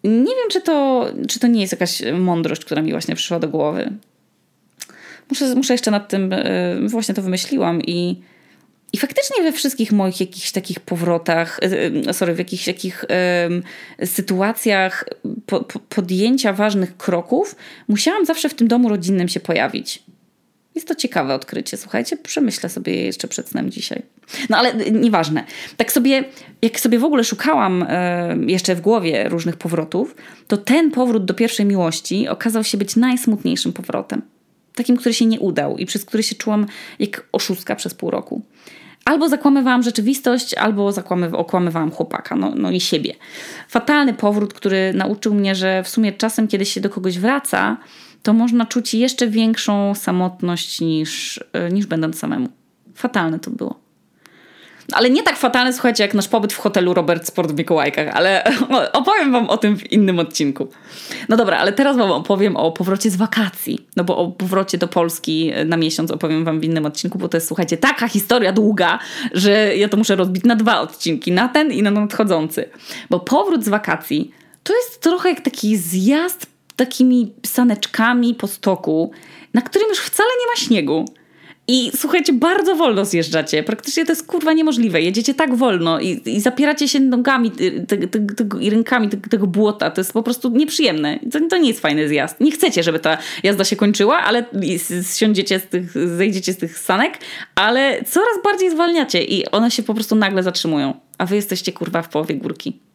Nie 0.03 0.35
wiem, 0.35 0.49
czy 0.51 0.61
to, 0.61 1.05
czy 1.27 1.39
to 1.39 1.47
nie 1.47 1.61
jest 1.61 1.73
jakaś 1.73 2.01
mądrość, 2.19 2.65
która 2.65 2.81
mi 2.81 2.91
właśnie 2.91 3.15
przyszła 3.15 3.39
do 3.39 3.47
głowy. 3.49 3.93
Muszę, 5.29 5.55
muszę 5.55 5.73
jeszcze 5.73 5.91
nad 5.91 6.09
tym, 6.09 6.33
e, 6.33 6.75
właśnie 6.87 7.15
to 7.15 7.21
wymyśliłam 7.21 7.81
i, 7.81 8.21
i 8.93 8.97
faktycznie 8.97 9.43
we 9.43 9.51
wszystkich 9.51 9.91
moich 9.91 10.19
jakichś 10.19 10.51
takich 10.51 10.79
powrotach, 10.79 11.59
e, 12.07 12.13
sorry, 12.13 12.33
w 12.33 12.37
jakichś 12.37 12.65
takich 12.65 13.05
um, 13.49 13.63
sytuacjach 14.05 15.05
po, 15.45 15.63
po, 15.63 15.79
podjęcia 15.79 16.53
ważnych 16.53 16.97
kroków, 16.97 17.55
musiałam 17.87 18.25
zawsze 18.25 18.49
w 18.49 18.53
tym 18.53 18.67
domu 18.67 18.89
rodzinnym 18.89 19.27
się 19.27 19.39
pojawić. 19.39 20.03
Jest 20.75 20.87
to 20.87 20.95
ciekawe 20.95 21.35
odkrycie, 21.35 21.77
słuchajcie, 21.77 22.17
przemyślę 22.17 22.69
sobie 22.69 22.95
je 22.95 23.05
jeszcze 23.05 23.27
przed 23.27 23.49
snem 23.49 23.71
dzisiaj. 23.71 24.01
No 24.49 24.57
ale 24.57 24.73
nieważne. 24.91 25.43
Tak 25.77 25.91
sobie, 25.91 26.23
jak 26.61 26.79
sobie 26.79 26.99
w 26.99 27.03
ogóle 27.03 27.23
szukałam 27.23 27.85
e, 27.89 28.35
jeszcze 28.47 28.75
w 28.75 28.81
głowie 28.81 29.29
różnych 29.29 29.57
powrotów, 29.57 30.15
to 30.47 30.57
ten 30.57 30.91
powrót 30.91 31.25
do 31.25 31.33
pierwszej 31.33 31.65
miłości 31.65 32.27
okazał 32.27 32.63
się 32.63 32.77
być 32.77 32.95
najsmutniejszym 32.95 33.73
powrotem. 33.73 34.21
Takim, 34.75 34.97
który 34.97 35.13
się 35.13 35.25
nie 35.25 35.39
udał 35.39 35.77
i 35.77 35.85
przez 35.85 36.05
który 36.05 36.23
się 36.23 36.35
czułam 36.35 36.65
jak 36.99 37.27
oszustka 37.31 37.75
przez 37.75 37.93
pół 37.93 38.11
roku. 38.11 38.41
Albo 39.05 39.29
zakłamywałam 39.29 39.83
rzeczywistość, 39.83 40.53
albo 40.53 40.93
okłamywałam 41.33 41.91
chłopaka, 41.91 42.35
no, 42.35 42.53
no 42.55 42.71
i 42.71 42.79
siebie. 42.79 43.13
Fatalny 43.67 44.13
powrót, 44.13 44.53
który 44.53 44.93
nauczył 44.93 45.33
mnie, 45.33 45.55
że 45.55 45.83
w 45.83 45.89
sumie 45.89 46.13
czasem, 46.13 46.47
kiedy 46.47 46.65
się 46.65 46.81
do 46.81 46.89
kogoś 46.89 47.19
wraca, 47.19 47.77
to 48.23 48.33
można 48.33 48.65
czuć 48.65 48.93
jeszcze 48.93 49.27
większą 49.27 49.95
samotność 49.95 50.81
niż, 50.81 51.39
e, 51.53 51.69
niż 51.69 51.85
będąc 51.85 52.19
samemu. 52.19 52.49
Fatalne 52.95 53.39
to 53.39 53.51
było. 53.51 53.81
Ale 54.91 55.09
nie 55.09 55.23
tak 55.23 55.37
fatalne, 55.37 55.73
słuchajcie, 55.73 56.03
jak 56.03 56.13
nasz 56.13 56.27
pobyt 56.27 56.53
w 56.53 56.57
hotelu 56.57 56.93
Robert 56.93 57.27
Sport 57.27 57.51
w 57.51 57.57
Mikołajkach, 57.57 58.07
ale 58.15 58.43
opowiem 58.93 59.31
wam 59.31 59.49
o 59.49 59.57
tym 59.57 59.77
w 59.77 59.91
innym 59.91 60.19
odcinku. 60.19 60.67
No 61.29 61.37
dobra, 61.37 61.57
ale 61.57 61.73
teraz 61.73 61.97
wam 61.97 62.11
opowiem 62.11 62.57
o 62.57 62.71
powrocie 62.71 63.09
z 63.09 63.15
wakacji. 63.15 63.87
No 63.95 64.03
bo 64.03 64.17
o 64.17 64.31
powrocie 64.31 64.77
do 64.77 64.87
Polski 64.87 65.51
na 65.65 65.77
miesiąc 65.77 66.11
opowiem 66.11 66.45
wam 66.45 66.59
w 66.59 66.63
innym 66.63 66.85
odcinku, 66.85 67.17
bo 67.17 67.29
to 67.29 67.37
jest, 67.37 67.47
słuchajcie, 67.47 67.77
taka 67.77 68.07
historia 68.07 68.51
długa, 68.51 68.99
że 69.33 69.77
ja 69.77 69.89
to 69.89 69.97
muszę 69.97 70.15
rozbić 70.15 70.43
na 70.43 70.55
dwa 70.55 70.79
odcinki, 70.79 71.31
na 71.31 71.47
ten 71.47 71.71
i 71.71 71.83
na 71.83 71.91
nadchodzący. 71.91 72.69
Bo 73.09 73.19
powrót 73.19 73.65
z 73.65 73.69
wakacji 73.69 74.31
to 74.63 74.75
jest 74.75 75.01
trochę 75.01 75.29
jak 75.29 75.41
taki 75.41 75.77
zjazd 75.77 76.50
takimi 76.85 77.33
saneczkami 77.45 78.35
po 78.35 78.47
stoku, 78.47 79.11
na 79.53 79.61
którym 79.61 79.89
już 79.89 79.99
wcale 79.99 80.29
nie 80.39 80.47
ma 80.47 80.67
śniegu. 80.67 81.05
I 81.67 81.91
słuchajcie, 81.95 82.33
bardzo 82.33 82.75
wolno 82.75 83.05
zjeżdżacie. 83.05 83.63
Praktycznie 83.63 84.05
to 84.05 84.11
jest 84.11 84.27
kurwa 84.27 84.53
niemożliwe. 84.53 85.01
Jedziecie 85.01 85.33
tak 85.33 85.55
wolno 85.55 85.99
i, 85.99 86.21
i 86.25 86.41
zapieracie 86.41 86.87
się 86.87 86.99
nogami 86.99 87.51
y, 87.61 87.85
te, 87.87 87.97
te, 87.97 88.19
te, 88.19 88.59
i 88.59 88.69
rękami 88.69 89.09
tego 89.09 89.47
błota. 89.47 89.91
To 89.91 90.01
jest 90.01 90.13
po 90.13 90.23
prostu 90.23 90.49
nieprzyjemne. 90.49 91.19
To, 91.31 91.39
to, 91.49 91.57
nie 91.57 91.67
jest 91.67 91.79
fajny 91.79 92.07
zjazd. 92.07 92.39
Nie 92.39 92.51
chcecie, 92.51 92.83
żeby 92.83 92.99
ta 92.99 93.17
jazda 93.43 93.63
się 93.63 93.75
kończyła, 93.75 94.17
ale 94.17 94.45
zsiądziecie 95.01 95.59
z 95.59 95.63
tych, 95.63 95.91
zejdziecie 96.17 96.53
z 96.53 96.57
tych 96.57 96.79
sanek, 96.79 97.17
ale 97.55 98.03
coraz 98.03 98.43
bardziej 98.43 98.71
zwalniacie 98.71 99.23
i 99.23 99.45
one 99.45 99.71
się 99.71 99.83
po 99.83 99.93
prostu 99.93 100.15
nagle 100.15 100.43
zatrzymują. 100.43 100.93
A 101.17 101.25
wy 101.25 101.35
jesteście 101.35 101.71
kurwa 101.71 102.01
w 102.01 102.09
połowie 102.09 102.35
górki 102.35 102.90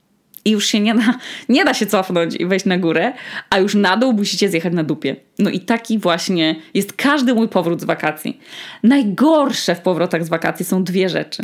i 0.46 0.50
już 0.50 0.66
się 0.66 0.80
nie 0.80 0.94
da, 0.94 1.14
nie 1.48 1.64
da 1.64 1.74
się 1.74 1.86
cofnąć 1.86 2.34
i 2.36 2.46
wejść 2.46 2.64
na 2.64 2.78
górę, 2.78 3.12
a 3.50 3.58
już 3.58 3.74
na 3.74 3.96
dół 3.96 4.12
musicie 4.12 4.48
zjechać 4.48 4.72
na 4.72 4.84
dupie. 4.84 5.16
No 5.38 5.50
i 5.50 5.60
taki 5.60 5.98
właśnie 5.98 6.56
jest 6.74 6.92
każdy 6.92 7.34
mój 7.34 7.48
powrót 7.48 7.80
z 7.80 7.84
wakacji. 7.84 8.40
Najgorsze 8.82 9.74
w 9.74 9.80
powrotach 9.80 10.24
z 10.24 10.28
wakacji 10.28 10.64
są 10.64 10.84
dwie 10.84 11.08
rzeczy. 11.08 11.42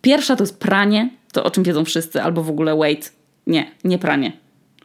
Pierwsza 0.00 0.36
to 0.36 0.42
jest 0.42 0.58
pranie, 0.58 1.10
to 1.32 1.44
o 1.44 1.50
czym 1.50 1.64
wiedzą 1.64 1.84
wszyscy, 1.84 2.22
albo 2.22 2.42
w 2.42 2.50
ogóle 2.50 2.76
wait. 2.76 3.12
Nie, 3.46 3.70
nie 3.84 3.98
pranie. 3.98 4.32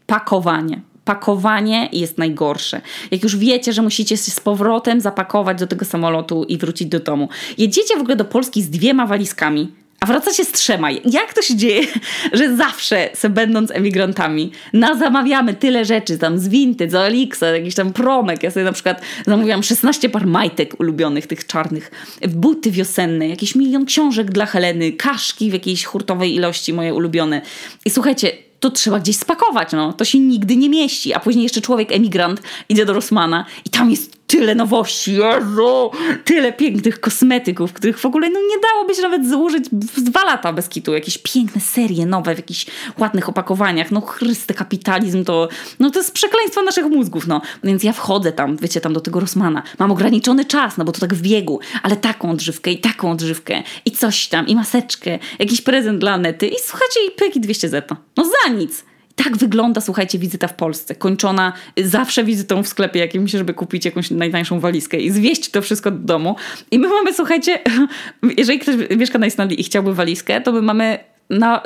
Pakowanie. 0.06 0.82
Pakowanie 1.06 1.90
jest 1.92 2.18
najgorsze. 2.18 2.82
Jak 3.12 3.24
już 3.24 3.38
wiecie, 3.38 3.74
że 3.74 3.82
musicie 3.82 4.18
się 4.18 4.32
z 4.32 4.40
powrotem 4.40 5.02
zapakować 5.02 5.60
do 5.60 5.68
tego 5.68 5.86
samolotu 5.86 6.44
i 6.44 6.58
wrócić 6.58 6.88
do 6.88 7.00
domu. 7.00 7.30
Jedziecie 7.58 7.98
w 7.98 8.02
ogóle 8.02 8.16
do 8.16 8.26
Polski 8.26 8.62
z 8.62 8.70
dwiema 8.70 9.08
walizkami 9.08 9.72
a 10.00 10.06
wraca 10.06 10.34
się 10.34 10.44
z 10.44 10.52
trzema. 10.52 10.92
Jak 10.92 11.34
to 11.34 11.42
się 11.42 11.56
dzieje, 11.56 11.88
że 12.34 12.56
zawsze, 12.56 13.10
se 13.14 13.30
będąc 13.30 13.72
emigrantami, 13.72 14.52
na 14.74 14.96
zamawiamy 14.96 15.54
tyle 15.54 15.86
rzeczy, 15.86 16.18
tam 16.18 16.40
z 16.40 16.48
Vinted, 16.48 16.92
z 16.92 16.96
Alixa, 16.96 17.44
jakiś 17.44 17.76
tam 17.76 17.94
promek. 17.94 18.44
Ja 18.44 18.52
sobie 18.52 18.66
na 18.66 18.72
przykład 18.72 19.02
zamówiłam 19.28 19.64
16 19.64 20.10
par 20.10 20.28
majtek 20.28 20.80
ulubionych, 20.80 21.28
tych 21.28 21.46
czarnych, 21.46 21.92
buty 22.28 22.72
wiosenne, 22.72 23.28
jakiś 23.28 23.56
milion 23.56 23.86
książek 23.86 24.32
dla 24.32 24.46
Heleny, 24.46 24.92
kaszki 24.92 25.50
w 25.50 25.54
jakiejś 25.54 25.86
hurtowej 25.86 26.36
ilości 26.36 26.74
moje 26.74 26.94
ulubione. 26.94 27.42
I 27.86 27.90
słuchajcie, 27.90 28.32
to 28.60 28.70
trzeba 28.70 29.00
gdzieś 29.00 29.18
spakować, 29.18 29.72
no. 29.72 29.94
To 29.94 30.06
się 30.06 30.20
nigdy 30.20 30.56
nie 30.56 30.70
mieści. 30.70 31.14
A 31.14 31.20
później 31.20 31.44
jeszcze 31.44 31.62
człowiek, 31.62 31.92
emigrant, 31.92 32.42
idzie 32.70 32.86
do 32.86 32.94
Rossmana 32.94 33.46
i 33.66 33.70
tam 33.70 33.92
jest 33.92 34.17
tyle 34.28 34.56
nowości, 34.56 35.14
Jezu, 35.14 35.92
tyle 36.24 36.54
pięknych 36.54 37.00
kosmetyków, 37.00 37.74
których 37.74 38.00
w 38.00 38.06
ogóle 38.06 38.30
no, 38.30 38.40
nie 38.40 38.62
dałoby 38.74 38.96
się 38.96 39.02
nawet 39.02 39.30
złożyć 39.30 39.66
w 39.70 40.02
dwa 40.02 40.26
lata 40.26 40.54
bez 40.54 40.70
kitu. 40.70 40.94
Jakieś 40.94 41.18
piękne 41.18 41.62
serie 41.62 42.06
nowe 42.06 42.36
w 42.36 42.38
jakichś 42.38 42.66
ładnych 42.98 43.30
opakowaniach. 43.30 43.92
No 43.92 44.02
chryste, 44.02 44.54
kapitalizm 44.54 45.26
to, 45.26 45.50
no 45.80 45.92
to 45.92 46.00
jest 46.00 46.14
przekleństwo 46.14 46.62
naszych 46.62 46.86
mózgów, 46.86 47.28
no. 47.28 47.42
Więc 47.64 47.84
ja 47.84 47.94
wchodzę 47.94 48.32
tam, 48.32 48.58
wiecie, 48.58 48.82
tam 48.82 48.94
do 48.94 49.00
tego 49.00 49.20
Rossmana. 49.20 49.64
Mam 49.80 49.92
ograniczony 49.92 50.46
czas, 50.46 50.78
no 50.78 50.86
bo 50.86 50.92
to 50.92 51.00
tak 51.00 51.14
w 51.14 51.22
biegu, 51.22 51.60
ale 51.84 51.96
taką 51.96 52.32
odżywkę 52.32 52.72
i 52.72 52.78
taką 52.78 53.12
odżywkę 53.12 53.64
i 53.86 53.92
coś 53.92 54.28
tam, 54.28 54.48
i 54.48 54.56
maseczkę, 54.56 55.20
jakiś 55.40 55.62
prezent 55.62 56.00
dla 56.00 56.18
Nety 56.18 56.48
i 56.48 56.56
słuchajcie, 56.66 57.00
i 57.08 57.12
pyki 57.12 57.40
200 57.40 57.70
zeta. 57.70 57.98
No 58.18 58.24
za 58.26 58.54
nic 58.54 58.87
tak 59.24 59.38
wygląda, 59.38 59.82
słuchajcie, 59.82 60.20
wizyta 60.20 60.48
w 60.48 60.54
Polsce. 60.54 60.96
Kończona 60.96 61.54
zawsze 61.78 62.24
wizytą 62.24 62.64
w 62.64 62.68
sklepie 62.68 63.00
jakimś, 63.00 63.32
żeby 63.32 63.54
kupić 63.54 63.86
jakąś 63.86 64.12
najtańszą 64.12 64.60
walizkę 64.60 64.98
i 64.98 65.12
zwieść 65.12 65.50
to 65.52 65.62
wszystko 65.62 65.92
do 65.92 65.98
domu. 65.98 66.36
I 66.72 66.80
my 66.80 66.88
mamy, 66.88 67.14
słuchajcie, 67.14 67.60
jeżeli 68.38 68.60
ktoś 68.60 68.76
mieszka 68.98 69.20
na 69.20 69.26
Islandii 69.26 69.62
i 69.62 69.64
chciałby 69.64 69.94
walizkę, 69.94 70.42
to 70.42 70.52
my 70.52 70.62
mamy 70.62 71.00
na 71.30 71.62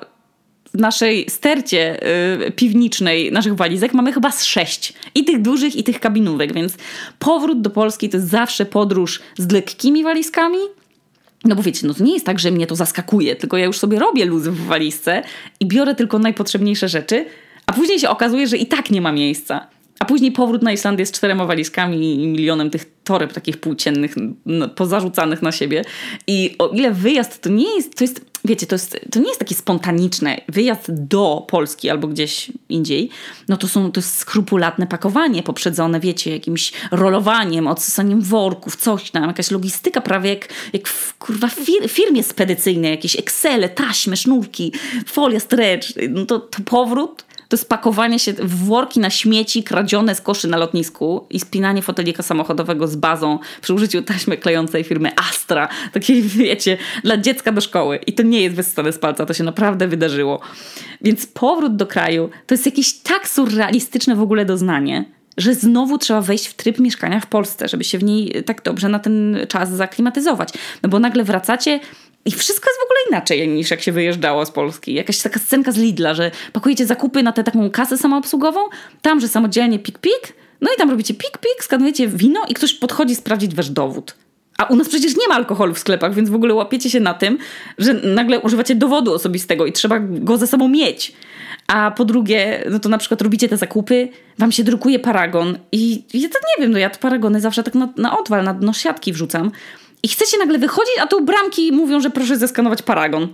naszej 0.73 1.29
stercie 1.29 2.07
y, 2.47 2.51
piwnicznej 2.51 3.31
naszych 3.31 3.55
walizek 3.55 3.93
mamy 3.93 4.13
chyba 4.13 4.31
z 4.31 4.43
sześć. 4.43 4.93
I 5.15 5.25
tych 5.25 5.41
dużych, 5.41 5.75
i 5.75 5.83
tych 5.83 5.99
kabinówek, 5.99 6.53
więc 6.53 6.77
powrót 7.19 7.61
do 7.61 7.69
Polski 7.69 8.09
to 8.09 8.17
jest 8.17 8.29
zawsze 8.29 8.65
podróż 8.65 9.19
z 9.37 9.51
lekkimi 9.51 10.03
walizkami, 10.03 10.57
no 11.45 11.55
bo 11.55 11.63
wiecie, 11.63 11.87
no 11.87 11.93
to 11.93 12.03
nie 12.03 12.13
jest 12.13 12.25
tak, 12.25 12.39
że 12.39 12.51
mnie 12.51 12.67
to 12.67 12.75
zaskakuje, 12.75 13.35
tylko 13.35 13.57
ja 13.57 13.65
już 13.65 13.77
sobie 13.77 13.99
robię 13.99 14.25
luz 14.25 14.43
w 14.43 14.65
walizce 14.65 15.23
i 15.59 15.65
biorę 15.65 15.95
tylko 15.95 16.19
najpotrzebniejsze 16.19 16.89
rzeczy, 16.89 17.25
a 17.65 17.73
później 17.73 17.99
się 17.99 18.09
okazuje, 18.09 18.47
że 18.47 18.57
i 18.57 18.65
tak 18.65 18.91
nie 18.91 19.01
ma 19.01 19.11
miejsca. 19.11 19.67
A 19.99 20.05
później 20.05 20.31
powrót 20.31 20.61
na 20.61 20.71
Islandię 20.71 21.05
z 21.05 21.11
czterema 21.11 21.45
walizkami 21.45 22.23
i 22.23 22.27
milionem 22.27 22.69
tych 22.69 22.85
toreb 23.03 23.33
takich 23.33 23.57
płóciennych, 23.57 24.15
no, 24.45 24.69
pozarzucanych 24.69 25.41
na 25.41 25.51
siebie. 25.51 25.81
I 26.27 26.55
o 26.59 26.67
ile 26.67 26.91
wyjazd 26.91 27.41
to 27.41 27.49
nie 27.49 27.75
jest, 27.75 27.97
to 27.97 28.03
jest, 28.03 28.30
wiecie, 28.45 28.67
to, 28.67 28.75
jest, 28.75 28.99
to 29.11 29.19
nie 29.19 29.27
jest 29.27 29.39
takie 29.39 29.55
spontaniczne. 29.55 30.41
Wyjazd 30.49 30.91
do 30.91 31.45
Polski 31.49 31.89
albo 31.89 32.07
gdzieś 32.07 32.51
indziej, 32.69 33.09
no 33.47 33.57
to, 33.57 33.67
są, 33.67 33.91
to 33.91 33.99
jest 33.99 34.17
skrupulatne 34.17 34.87
pakowanie 34.87 35.43
poprzedzone, 35.43 35.99
wiecie, 35.99 36.31
jakimś 36.31 36.73
rolowaniem, 36.91 37.67
odsysaniem 37.67 38.21
worków, 38.21 38.75
coś 38.75 39.11
tam, 39.11 39.27
jakaś 39.27 39.51
logistyka 39.51 40.01
prawie 40.01 40.29
jak, 40.29 40.47
jak 40.73 40.87
w 40.87 41.17
kurwa 41.17 41.47
fir 41.47 41.89
firmie 41.89 42.23
spedycyjnej, 42.23 42.91
jakieś 42.91 43.15
Excele, 43.15 43.69
taśmy, 43.69 44.17
sznurki, 44.17 44.73
folia 45.05 45.39
stretch. 45.39 45.87
No 46.09 46.25
to, 46.25 46.39
to 46.39 46.61
powrót 46.65 47.25
to 47.51 47.57
spakowanie 47.57 48.19
się 48.19 48.33
w 48.33 48.65
worki 48.65 48.99
na 48.99 49.09
śmieci 49.09 49.63
kradzione 49.63 50.15
z 50.15 50.21
koszy 50.21 50.47
na 50.47 50.57
lotnisku 50.57 51.27
i 51.29 51.39
spinanie 51.39 51.81
fotelika 51.81 52.23
samochodowego 52.23 52.87
z 52.87 52.95
bazą 52.95 53.39
przy 53.61 53.73
użyciu 53.73 54.01
taśmy 54.01 54.37
klejącej 54.37 54.83
firmy 54.83 55.11
Astra, 55.29 55.67
takiej 55.93 56.21
wiecie, 56.41 56.77
dla 57.03 57.17
dziecka 57.17 57.51
do 57.51 57.61
szkoły. 57.61 57.99
I 58.07 58.13
to 58.13 58.23
nie 58.23 58.41
jest 58.41 58.55
wyssane 58.55 58.93
z 58.93 58.99
palca, 58.99 59.25
to 59.25 59.33
się 59.33 59.43
naprawdę 59.43 59.87
wydarzyło. 59.87 60.39
Więc 61.01 61.25
powrót 61.25 61.75
do 61.75 61.87
kraju 61.87 62.29
to 62.47 62.53
jest 62.53 62.65
jakieś 62.65 62.93
tak 62.93 63.27
surrealistyczne 63.27 64.15
w 64.15 64.21
ogóle 64.21 64.45
doznanie, 64.45 65.05
że 65.37 65.55
znowu 65.55 65.97
trzeba 65.97 66.21
wejść 66.21 66.47
w 66.47 66.53
tryb 66.53 66.79
mieszkania 66.79 67.19
w 67.19 67.27
Polsce, 67.27 67.67
żeby 67.67 67.83
się 67.83 67.97
w 67.97 68.03
niej 68.03 68.43
tak 68.45 68.63
dobrze 68.63 68.89
na 68.89 68.99
ten 68.99 69.37
czas 69.47 69.71
zaklimatyzować. 69.71 70.49
No 70.83 70.89
bo 70.89 70.99
nagle 70.99 71.23
wracacie 71.23 71.79
i 72.25 72.31
wszystko 72.31 72.69
jest 72.69 72.79
w 72.79 72.83
ogóle 72.83 72.99
inaczej 73.09 73.47
niż 73.47 73.71
jak 73.71 73.81
się 73.81 73.91
wyjeżdżało 73.91 74.45
z 74.45 74.51
Polski. 74.51 74.93
Jakaś 74.93 75.19
taka 75.19 75.39
scenka 75.39 75.71
z 75.71 75.77
Lidla, 75.77 76.13
że 76.13 76.31
pakujecie 76.53 76.85
zakupy 76.85 77.23
na 77.23 77.31
tę 77.31 77.43
taką 77.43 77.71
kasę 77.71 77.97
samoobsługową, 77.97 78.59
tam, 79.01 79.19
że 79.19 79.27
samodzielnie 79.27 79.79
pik-pik, 79.79 80.33
no 80.61 80.69
i 80.75 80.77
tam 80.77 80.89
robicie 80.89 81.13
pik-pik, 81.13 81.63
skanujecie 81.63 82.07
wino 82.07 82.41
i 82.49 82.53
ktoś 82.53 82.73
podchodzi 82.73 83.15
sprawdzić 83.15 83.55
wasz 83.55 83.69
dowód. 83.69 84.15
A 84.57 84.65
u 84.65 84.75
nas 84.75 84.89
przecież 84.89 85.17
nie 85.17 85.27
ma 85.27 85.35
alkoholu 85.35 85.73
w 85.73 85.79
sklepach, 85.79 86.13
więc 86.13 86.29
w 86.29 86.35
ogóle 86.35 86.53
łapiecie 86.53 86.89
się 86.89 86.99
na 86.99 87.13
tym, 87.13 87.37
że 87.77 87.93
nagle 87.93 88.39
używacie 88.39 88.75
dowodu 88.75 89.13
osobistego 89.13 89.65
i 89.65 89.71
trzeba 89.71 89.99
go 89.99 90.37
ze 90.37 90.47
sobą 90.47 90.67
mieć. 90.67 91.13
A 91.67 91.91
po 91.91 92.05
drugie, 92.05 92.63
no 92.71 92.79
to 92.79 92.89
na 92.89 92.97
przykład 92.97 93.21
robicie 93.21 93.49
te 93.49 93.57
zakupy, 93.57 94.09
wam 94.37 94.51
się 94.51 94.63
drukuje 94.63 94.99
paragon 94.99 95.57
i 95.71 96.03
ja 96.13 96.29
to 96.29 96.39
nie 96.57 96.63
wiem, 96.63 96.71
no 96.71 96.79
ja 96.79 96.89
te 96.89 96.99
paragony 96.99 97.41
zawsze 97.41 97.63
tak 97.63 97.75
na, 97.75 97.89
na 97.97 98.19
odwal, 98.19 98.43
na 98.43 98.53
dno 98.53 98.73
siatki 98.73 99.13
wrzucam. 99.13 99.51
I 100.03 100.07
chcecie 100.07 100.37
nagle 100.37 100.57
wychodzić, 100.57 100.93
a 101.01 101.07
tu 101.07 101.25
bramki 101.25 101.71
mówią, 101.71 102.01
że 102.01 102.09
proszę 102.09 102.37
zeskanować 102.37 102.81
paragon. 102.81 103.27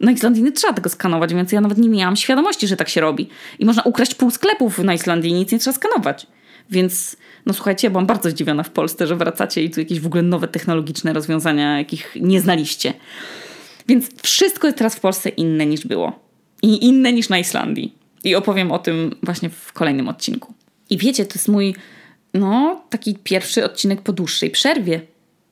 Na 0.00 0.12
Islandii 0.12 0.42
nie 0.42 0.52
trzeba 0.52 0.72
tego 0.72 0.90
skanować, 0.90 1.34
więc 1.34 1.52
ja 1.52 1.60
nawet 1.60 1.78
nie 1.78 1.88
miałam 1.88 2.16
świadomości, 2.16 2.66
że 2.66 2.76
tak 2.76 2.88
się 2.88 3.00
robi. 3.00 3.28
I 3.58 3.64
można 3.64 3.82
ukraść 3.82 4.14
pół 4.14 4.30
sklepów 4.30 4.78
na 4.78 4.94
Islandii 4.94 5.30
i 5.30 5.34
nic 5.34 5.52
nie 5.52 5.58
trzeba 5.58 5.74
skanować. 5.74 6.26
Więc, 6.70 7.16
no 7.46 7.54
słuchajcie, 7.54 7.86
ja 7.86 7.90
byłam 7.90 8.06
bardzo 8.06 8.30
zdziwiona 8.30 8.62
w 8.62 8.70
Polsce, 8.70 9.06
że 9.06 9.16
wracacie 9.16 9.64
i 9.64 9.70
tu 9.70 9.80
jakieś 9.80 10.00
w 10.00 10.06
ogóle 10.06 10.22
nowe 10.22 10.48
technologiczne 10.48 11.12
rozwiązania, 11.12 11.78
jakich 11.78 12.16
nie 12.20 12.40
znaliście. 12.40 12.94
Więc 13.88 14.22
wszystko 14.22 14.66
jest 14.66 14.78
teraz 14.78 14.96
w 14.96 15.00
Polsce 15.00 15.28
inne 15.28 15.66
niż 15.66 15.86
było. 15.86 16.20
I 16.62 16.86
inne 16.86 17.12
niż 17.12 17.28
na 17.28 17.38
Islandii. 17.38 17.94
I 18.24 18.34
opowiem 18.34 18.72
o 18.72 18.78
tym 18.78 19.16
właśnie 19.22 19.50
w 19.50 19.72
kolejnym 19.72 20.08
odcinku. 20.08 20.54
I 20.90 20.98
wiecie, 20.98 21.24
to 21.24 21.34
jest 21.34 21.48
mój, 21.48 21.74
no, 22.34 22.82
taki 22.90 23.14
pierwszy 23.14 23.64
odcinek 23.64 24.02
po 24.02 24.12
dłuższej 24.12 24.50
przerwie 24.50 25.00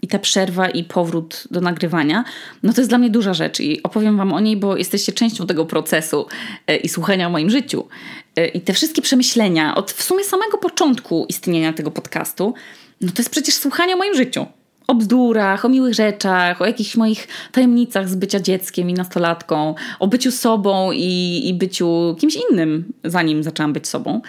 i 0.03 0.09
ta 0.09 0.19
przerwa 0.19 0.69
i 0.69 0.85
powrót 0.85 1.45
do 1.51 1.61
nagrywania, 1.61 2.25
no 2.63 2.73
to 2.73 2.81
jest 2.81 2.91
dla 2.91 2.99
mnie 2.99 3.11
duża 3.11 3.35
rzecz 3.35 3.61
i 3.61 3.83
opowiem 3.83 4.17
Wam 4.17 4.33
o 4.33 4.41
niej, 4.41 4.57
bo 4.57 4.77
jesteście 4.77 5.13
częścią 5.13 5.47
tego 5.47 5.67
procesu 5.67 6.27
e, 6.67 6.77
i 6.77 6.89
słuchania 6.89 7.27
o 7.27 7.31
moim 7.31 7.51
życiu. 7.51 7.89
E, 8.37 8.49
I 8.49 8.61
te 8.61 8.73
wszystkie 8.73 9.03
przemyślenia 9.03 9.75
od 9.75 9.93
w 9.93 10.03
sumie 10.03 10.25
samego 10.25 10.59
początku 10.59 11.27
istnienia 11.29 11.73
tego 11.73 11.91
podcastu, 11.91 12.55
no 13.01 13.13
to 13.13 13.19
jest 13.19 13.31
przecież 13.31 13.55
słuchanie 13.55 13.95
o 13.95 13.99
moim 13.99 14.15
życiu. 14.15 14.47
O 14.87 14.95
bzdurach, 14.95 15.65
o 15.65 15.69
miłych 15.69 15.95
rzeczach, 15.95 16.63
o 16.63 16.67
jakichś 16.67 16.97
moich 16.97 17.29
tajemnicach 17.53 18.09
z 18.09 18.15
bycia 18.15 18.41
dzieckiem 18.41 18.91
i 18.91 18.95
nastolatką, 18.95 19.75
o 19.99 20.09
byciu 20.09 20.31
sobą 20.31 20.93
i, 20.93 21.43
i 21.49 21.55
byciu 21.55 22.17
kimś 22.21 22.39
innym, 22.51 22.93
zanim 23.05 23.43
zaczęłam 23.43 23.73
być 23.73 23.89
sobą. 23.89 24.21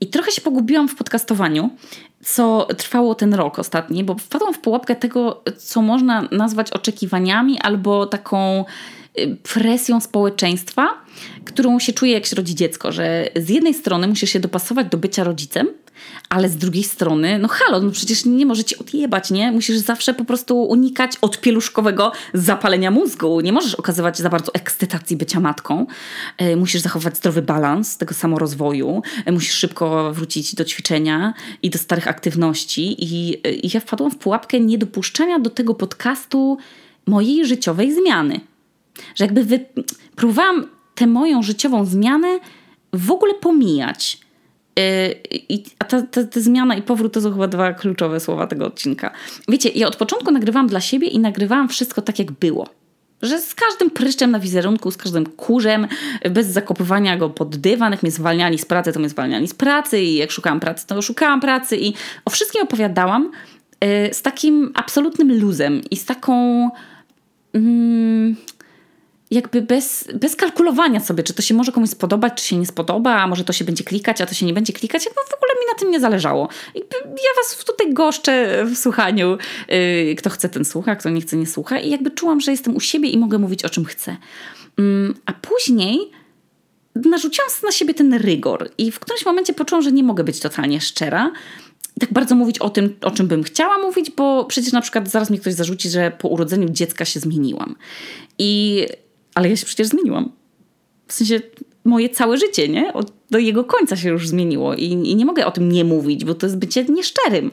I 0.00 0.06
trochę 0.06 0.30
się 0.30 0.40
pogubiłam 0.40 0.88
w 0.88 0.94
podcastowaniu, 0.94 1.70
co 2.24 2.68
trwało 2.76 3.14
ten 3.14 3.34
rok 3.34 3.58
ostatni, 3.58 4.04
bo 4.04 4.14
wpadłam 4.14 4.54
w 4.54 4.58
pułapkę 4.58 4.96
tego, 4.96 5.42
co 5.58 5.82
można 5.82 6.28
nazwać 6.30 6.72
oczekiwaniami 6.72 7.60
albo 7.60 8.06
taką 8.06 8.64
presją 9.42 10.00
społeczeństwa, 10.00 10.88
którą 11.44 11.78
się 11.78 11.92
czuje, 11.92 12.12
jak 12.12 12.26
się 12.26 12.36
rodzi 12.36 12.54
dziecko, 12.54 12.92
że 12.92 13.28
z 13.36 13.48
jednej 13.48 13.74
strony 13.74 14.08
musisz 14.08 14.30
się 14.30 14.40
dopasować 14.40 14.86
do 14.86 14.98
bycia 14.98 15.24
rodzicem, 15.24 15.66
ale 16.28 16.48
z 16.48 16.56
drugiej 16.56 16.84
strony, 16.84 17.38
no 17.38 17.48
halo, 17.48 17.80
no 17.80 17.90
przecież 17.90 18.24
nie 18.24 18.46
możecie 18.46 18.78
odjebać, 18.78 19.30
nie? 19.30 19.52
Musisz 19.52 19.76
zawsze 19.76 20.14
po 20.14 20.24
prostu 20.24 20.62
unikać 20.62 21.16
odpieluszkowego 21.20 22.12
zapalenia 22.34 22.90
mózgu. 22.90 23.40
Nie 23.40 23.52
możesz 23.52 23.74
okazywać 23.74 24.18
za 24.18 24.28
bardzo 24.28 24.54
ekscytacji 24.54 25.16
bycia 25.16 25.40
matką. 25.40 25.86
E, 26.38 26.56
musisz 26.56 26.80
zachować 26.80 27.16
zdrowy 27.16 27.42
balans 27.42 27.96
tego 27.96 28.14
samorozwoju. 28.14 29.02
E, 29.24 29.32
musisz 29.32 29.54
szybko 29.54 30.12
wrócić 30.14 30.54
do 30.54 30.64
ćwiczenia 30.64 31.34
i 31.62 31.70
do 31.70 31.78
starych 31.78 32.08
aktywności. 32.08 32.96
I, 32.98 33.40
e, 33.44 33.52
i 33.52 33.70
ja 33.74 33.80
wpadłam 33.80 34.10
w 34.10 34.16
pułapkę 34.16 34.60
niedopuszczania 34.60 35.38
do 35.38 35.50
tego 35.50 35.74
podcastu 35.74 36.58
mojej 37.06 37.46
życiowej 37.46 37.94
zmiany. 37.94 38.40
Że 39.14 39.24
jakby 39.24 39.44
wy... 39.44 39.66
próbowałam 40.16 40.66
tę 40.94 41.06
moją 41.06 41.42
życiową 41.42 41.84
zmianę 41.84 42.38
w 42.92 43.10
ogóle 43.10 43.34
pomijać 43.34 44.18
i, 45.32 45.64
a 45.78 45.84
ta, 45.84 46.02
ta, 46.02 46.24
ta, 46.24 46.40
zmiana 46.40 46.76
i 46.76 46.82
powrót 46.82 47.12
to 47.12 47.20
są 47.20 47.32
chyba 47.32 47.48
dwa 47.48 47.72
kluczowe 47.72 48.20
słowa 48.20 48.46
tego 48.46 48.66
odcinka. 48.66 49.10
Wiecie, 49.48 49.68
ja 49.68 49.86
od 49.86 49.96
początku 49.96 50.30
nagrywałam 50.30 50.66
dla 50.66 50.80
siebie 50.80 51.08
i 51.08 51.18
nagrywałam 51.18 51.68
wszystko 51.68 52.02
tak, 52.02 52.18
jak 52.18 52.32
było. 52.32 52.68
Że 53.22 53.40
z 53.40 53.54
każdym 53.54 53.90
pryszczem 53.90 54.30
na 54.30 54.40
wizerunku, 54.40 54.90
z 54.90 54.96
każdym 54.96 55.26
kurzem, 55.26 55.86
bez 56.30 56.46
zakopywania 56.46 57.16
go 57.16 57.30
pod 57.30 57.56
dywan, 57.56 57.92
jak 57.92 58.02
mnie 58.02 58.12
zwalniali 58.12 58.58
z 58.58 58.64
pracy, 58.64 58.92
to 58.92 58.98
mnie 58.98 59.08
zwalniali 59.08 59.48
z 59.48 59.54
pracy 59.54 60.00
i 60.00 60.14
jak 60.14 60.30
szukałam 60.30 60.60
pracy, 60.60 60.86
to 60.86 61.02
szukałam 61.02 61.40
pracy 61.40 61.76
i 61.76 61.94
o 62.24 62.30
wszystkim 62.30 62.62
opowiadałam 62.62 63.30
y, 63.84 64.14
z 64.14 64.22
takim 64.22 64.72
absolutnym 64.74 65.40
luzem 65.40 65.80
i 65.90 65.96
z 65.96 66.04
taką... 66.04 66.68
Mm, 67.54 68.36
jakby 69.30 69.62
bez, 69.62 70.04
bez 70.14 70.36
kalkulowania 70.36 71.00
sobie, 71.00 71.22
czy 71.22 71.34
to 71.34 71.42
się 71.42 71.54
może 71.54 71.72
komuś 71.72 71.90
spodobać, 71.90 72.32
czy 72.34 72.44
się 72.44 72.56
nie 72.56 72.66
spodoba, 72.66 73.14
a 73.14 73.26
może 73.26 73.44
to 73.44 73.52
się 73.52 73.64
będzie 73.64 73.84
klikać, 73.84 74.20
a 74.20 74.26
to 74.26 74.34
się 74.34 74.46
nie 74.46 74.54
będzie 74.54 74.72
klikać, 74.72 75.04
jakby 75.04 75.20
w 75.30 75.34
ogóle 75.34 75.52
mi 75.52 75.66
na 75.72 75.78
tym 75.78 75.90
nie 75.90 76.00
zależało. 76.00 76.48
ja 77.06 77.42
was 77.42 77.64
tutaj 77.64 77.94
goszczę 77.94 78.64
w 78.64 78.78
słuchaniu. 78.78 79.38
Yy, 79.68 80.14
kto 80.14 80.30
chce, 80.30 80.48
ten 80.48 80.64
słucha, 80.64 80.96
kto 80.96 81.10
nie 81.10 81.20
chce, 81.20 81.36
nie 81.36 81.46
słucha. 81.46 81.78
I 81.78 81.90
jakby 81.90 82.10
czułam, 82.10 82.40
że 82.40 82.50
jestem 82.50 82.76
u 82.76 82.80
siebie 82.80 83.08
i 83.08 83.18
mogę 83.18 83.38
mówić 83.38 83.64
o 83.64 83.68
czym 83.68 83.84
chcę. 83.84 84.16
Yy, 84.78 85.14
a 85.26 85.32
później 85.32 86.10
narzuciłam 86.94 87.50
na 87.62 87.72
siebie 87.72 87.94
ten 87.94 88.14
rygor 88.14 88.70
i 88.78 88.92
w 88.92 89.00
którymś 89.00 89.26
momencie 89.26 89.52
poczułam, 89.52 89.82
że 89.82 89.92
nie 89.92 90.02
mogę 90.02 90.24
być 90.24 90.40
totalnie 90.40 90.80
szczera 90.80 91.32
tak 92.00 92.12
bardzo 92.12 92.34
mówić 92.34 92.58
o 92.58 92.70
tym, 92.70 92.96
o 93.02 93.10
czym 93.10 93.28
bym 93.28 93.42
chciała 93.42 93.78
mówić, 93.78 94.10
bo 94.10 94.44
przecież 94.44 94.72
na 94.72 94.80
przykład 94.80 95.10
zaraz 95.10 95.30
mi 95.30 95.38
ktoś 95.38 95.54
zarzuci, 95.54 95.90
że 95.90 96.10
po 96.18 96.28
urodzeniu 96.28 96.68
dziecka 96.68 97.04
się 97.04 97.20
zmieniłam. 97.20 97.76
I 98.38 98.86
ale 99.40 99.48
ja 99.48 99.56
się 99.56 99.66
przecież 99.66 99.86
zmieniłam. 99.86 100.32
W 101.06 101.12
sensie 101.12 101.40
moje 101.84 102.08
całe 102.08 102.38
życie, 102.38 102.68
nie? 102.68 102.92
Od, 102.92 103.12
do 103.30 103.38
jego 103.38 103.64
końca 103.64 103.96
się 103.96 104.08
już 104.08 104.28
zmieniło 104.28 104.74
I, 104.74 104.84
i 104.84 105.16
nie 105.16 105.26
mogę 105.26 105.46
o 105.46 105.50
tym 105.50 105.72
nie 105.72 105.84
mówić, 105.84 106.24
bo 106.24 106.34
to 106.34 106.46
jest 106.46 106.58
bycie 106.58 106.84
nieszczerym. 106.84 107.50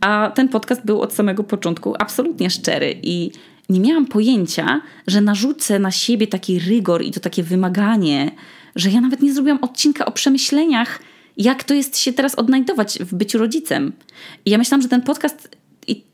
A 0.00 0.32
ten 0.34 0.48
podcast 0.48 0.84
był 0.84 1.00
od 1.00 1.12
samego 1.12 1.44
początku 1.44 1.94
absolutnie 1.98 2.50
szczery 2.50 3.00
i 3.02 3.30
nie 3.68 3.80
miałam 3.80 4.06
pojęcia, 4.06 4.80
że 5.06 5.20
narzucę 5.20 5.78
na 5.78 5.90
siebie 5.90 6.26
taki 6.26 6.58
rygor 6.58 7.02
i 7.02 7.10
to 7.10 7.20
takie 7.20 7.42
wymaganie, 7.42 8.30
że 8.76 8.90
ja 8.90 9.00
nawet 9.00 9.20
nie 9.20 9.32
zrobiłam 9.34 9.58
odcinka 9.62 10.04
o 10.04 10.12
przemyśleniach, 10.12 11.00
jak 11.36 11.64
to 11.64 11.74
jest 11.74 11.98
się 11.98 12.12
teraz 12.12 12.34
odnajdować 12.34 12.98
w 12.98 13.14
byciu 13.14 13.38
rodzicem. 13.38 13.92
I 14.44 14.50
ja 14.50 14.58
myślałam, 14.58 14.82
że 14.82 14.88
ten 14.88 15.02
podcast 15.02 15.56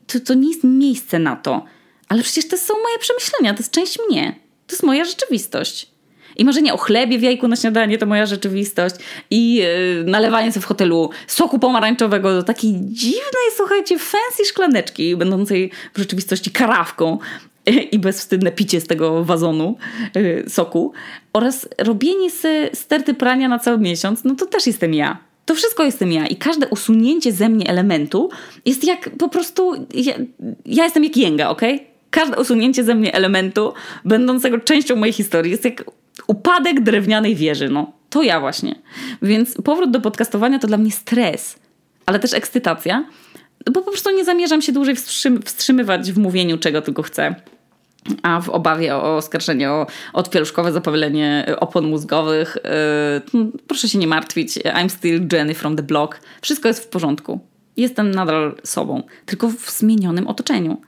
to, 0.07 0.19
to 0.19 0.33
nie 0.33 0.49
jest 0.49 0.63
miejsce 0.63 1.19
na 1.19 1.35
to. 1.35 1.65
Ale 2.09 2.23
przecież 2.23 2.47
to 2.47 2.57
są 2.57 2.73
moje 2.73 2.99
przemyślenia, 2.99 3.53
to 3.53 3.59
jest 3.59 3.71
część 3.71 3.97
mnie. 4.09 4.44
To 4.67 4.73
jest 4.73 4.83
moja 4.83 5.05
rzeczywistość. 5.05 5.95
I 6.37 6.45
marzenie 6.45 6.73
o 6.73 6.77
chlebie 6.77 7.17
w 7.17 7.21
jajku 7.21 7.47
na 7.47 7.55
śniadanie 7.55 7.97
to 7.97 8.05
moja 8.05 8.25
rzeczywistość. 8.25 8.95
I 9.29 9.55
yy, 9.55 10.03
nalewanie 10.05 10.51
sobie 10.51 10.61
w 10.61 10.65
hotelu 10.65 11.09
soku 11.27 11.59
pomarańczowego 11.59 12.33
do 12.33 12.43
takiej 12.43 12.73
dziwnej, 12.81 13.47
słuchajcie, 13.55 13.99
fancy 13.99 14.45
szklaneczki, 14.45 15.15
będącej 15.15 15.71
w 15.93 15.99
rzeczywistości 15.99 16.51
karawką 16.51 17.17
i 17.91 17.99
bezwstydne 17.99 18.51
picie 18.51 18.81
z 18.81 18.87
tego 18.87 19.23
wazonu 19.23 19.77
yy, 20.15 20.45
soku 20.47 20.93
oraz 21.33 21.69
robienie 21.77 22.31
sobie 22.31 22.69
sterty 22.73 23.13
prania 23.13 23.47
na 23.47 23.59
cały 23.59 23.77
miesiąc, 23.77 24.23
no 24.23 24.35
to 24.35 24.45
też 24.45 24.67
jestem 24.67 24.93
ja. 24.93 25.17
To 25.45 25.55
wszystko 25.55 25.83
jestem 25.83 26.11
ja 26.11 26.27
i 26.27 26.35
każde 26.35 26.67
usunięcie 26.67 27.31
ze 27.31 27.49
mnie 27.49 27.69
elementu 27.69 28.29
jest 28.65 28.83
jak 28.83 29.09
po 29.09 29.29
prostu. 29.29 29.73
Ja, 29.93 30.13
ja 30.65 30.83
jestem 30.83 31.03
jak 31.03 31.17
jęga, 31.17 31.49
ok? 31.49 31.61
Każde 32.15 32.37
usunięcie 32.37 32.83
ze 32.83 32.95
mnie 32.95 33.13
elementu, 33.13 33.73
będącego 34.05 34.59
częścią 34.59 34.95
mojej 34.95 35.13
historii, 35.13 35.51
jest 35.51 35.65
jak 35.65 35.83
upadek 36.27 36.81
drewnianej 36.81 37.35
wieży. 37.35 37.69
No, 37.69 37.91
to 38.09 38.23
ja 38.23 38.39
właśnie. 38.39 38.75
Więc 39.21 39.61
powrót 39.61 39.91
do 39.91 40.01
podcastowania 40.01 40.59
to 40.59 40.67
dla 40.67 40.77
mnie 40.77 40.91
stres, 40.91 41.55
ale 42.05 42.19
też 42.19 42.33
ekscytacja, 42.33 43.05
bo 43.65 43.81
po 43.81 43.91
prostu 43.91 44.11
nie 44.11 44.25
zamierzam 44.25 44.61
się 44.61 44.71
dłużej 44.71 44.95
wstrzymywać 45.45 46.11
w 46.11 46.17
mówieniu, 46.17 46.57
czego 46.57 46.81
tylko 46.81 47.03
chcę 47.03 47.35
a 48.23 48.41
w 48.41 48.49
obawie 48.49 48.95
o 48.95 49.17
oskarżenie 49.17 49.71
o 49.71 49.87
odpieluszkowe 50.13 50.71
zapalenie 50.71 51.55
opon 51.59 51.87
mózgowych, 51.87 52.57
yy, 53.33 53.51
proszę 53.67 53.89
się 53.89 53.97
nie 53.97 54.07
martwić. 54.07 54.57
I'm 54.57 54.89
still 54.89 55.27
Jenny 55.31 55.53
from 55.53 55.75
the 55.75 55.83
block. 55.83 56.19
Wszystko 56.41 56.67
jest 56.67 56.83
w 56.83 56.87
porządku. 56.87 57.39
Jestem 57.77 58.11
nadal 58.11 58.55
sobą, 58.63 59.03
tylko 59.25 59.49
w 59.49 59.71
zmienionym 59.71 60.27
otoczeniu. 60.27 60.81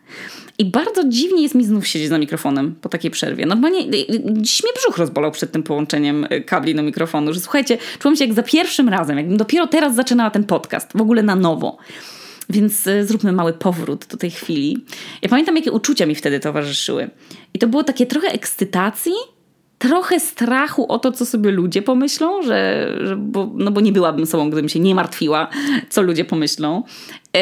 I 0.58 0.66
bardzo 0.66 1.04
dziwnie 1.08 1.42
jest 1.42 1.56
mi 1.56 1.66
znów 1.66 1.88
siedzieć 1.88 2.10
za 2.10 2.18
mikrofonem 2.18 2.76
po 2.82 2.90
takiej 2.90 3.12
przerwie. 3.12 3.46
Normalnie 3.46 3.80
y, 3.80 4.14
y, 4.14 4.24
dziś 4.38 4.64
mnie 4.64 4.74
brzuch 4.76 4.98
rozbolał 4.98 5.32
przed 5.32 5.52
tym 5.52 5.64
połączeniem 5.64 6.28
y, 6.32 6.42
kabli 6.42 6.76
do 6.76 6.84
mikrofonu, 6.84 7.34
że 7.34 7.40
słuchajcie, 7.40 7.78
czułam 8.00 8.16
się 8.16 8.26
jak 8.26 8.34
za 8.34 8.44
pierwszym 8.44 8.90
razem, 8.90 9.18
jakbym 9.18 9.38
dopiero 9.38 9.68
teraz 9.68 9.96
zaczynała 9.96 10.30
ten 10.30 10.44
podcast, 10.44 10.92
w 10.96 11.02
ogóle 11.02 11.24
na 11.24 11.36
nowo. 11.36 11.78
Więc 12.50 12.90
zróbmy 13.04 13.32
mały 13.32 13.54
powrót 13.54 14.06
do 14.06 14.18
tej 14.18 14.32
chwili. 14.32 14.86
Ja 15.22 15.30
pamiętam, 15.30 15.56
jakie 15.56 15.72
uczucia 15.72 16.06
mi 16.06 16.16
wtedy 16.16 16.40
towarzyszyły. 16.40 17.10
I 17.54 17.60
to 17.60 17.68
było 17.68 17.84
takie 17.84 18.06
trochę 18.06 18.28
ekscytacji, 18.28 19.14
trochę 19.78 20.20
strachu 20.20 20.92
o 20.92 21.00
to, 21.00 21.12
co 21.12 21.26
sobie 21.26 21.52
ludzie 21.52 21.82
pomyślą, 21.82 22.42
że, 22.42 22.92
że 23.04 23.16
bo, 23.16 23.52
no 23.54 23.72
bo 23.72 23.82
nie 23.82 23.92
byłabym 23.92 24.26
sobą, 24.26 24.48
gdybym 24.48 24.70
się 24.70 24.80
nie 24.80 24.96
martwiła, 24.96 25.48
co 25.90 26.02
ludzie 26.02 26.26
pomyślą. 26.26 26.84
E, 27.36 27.42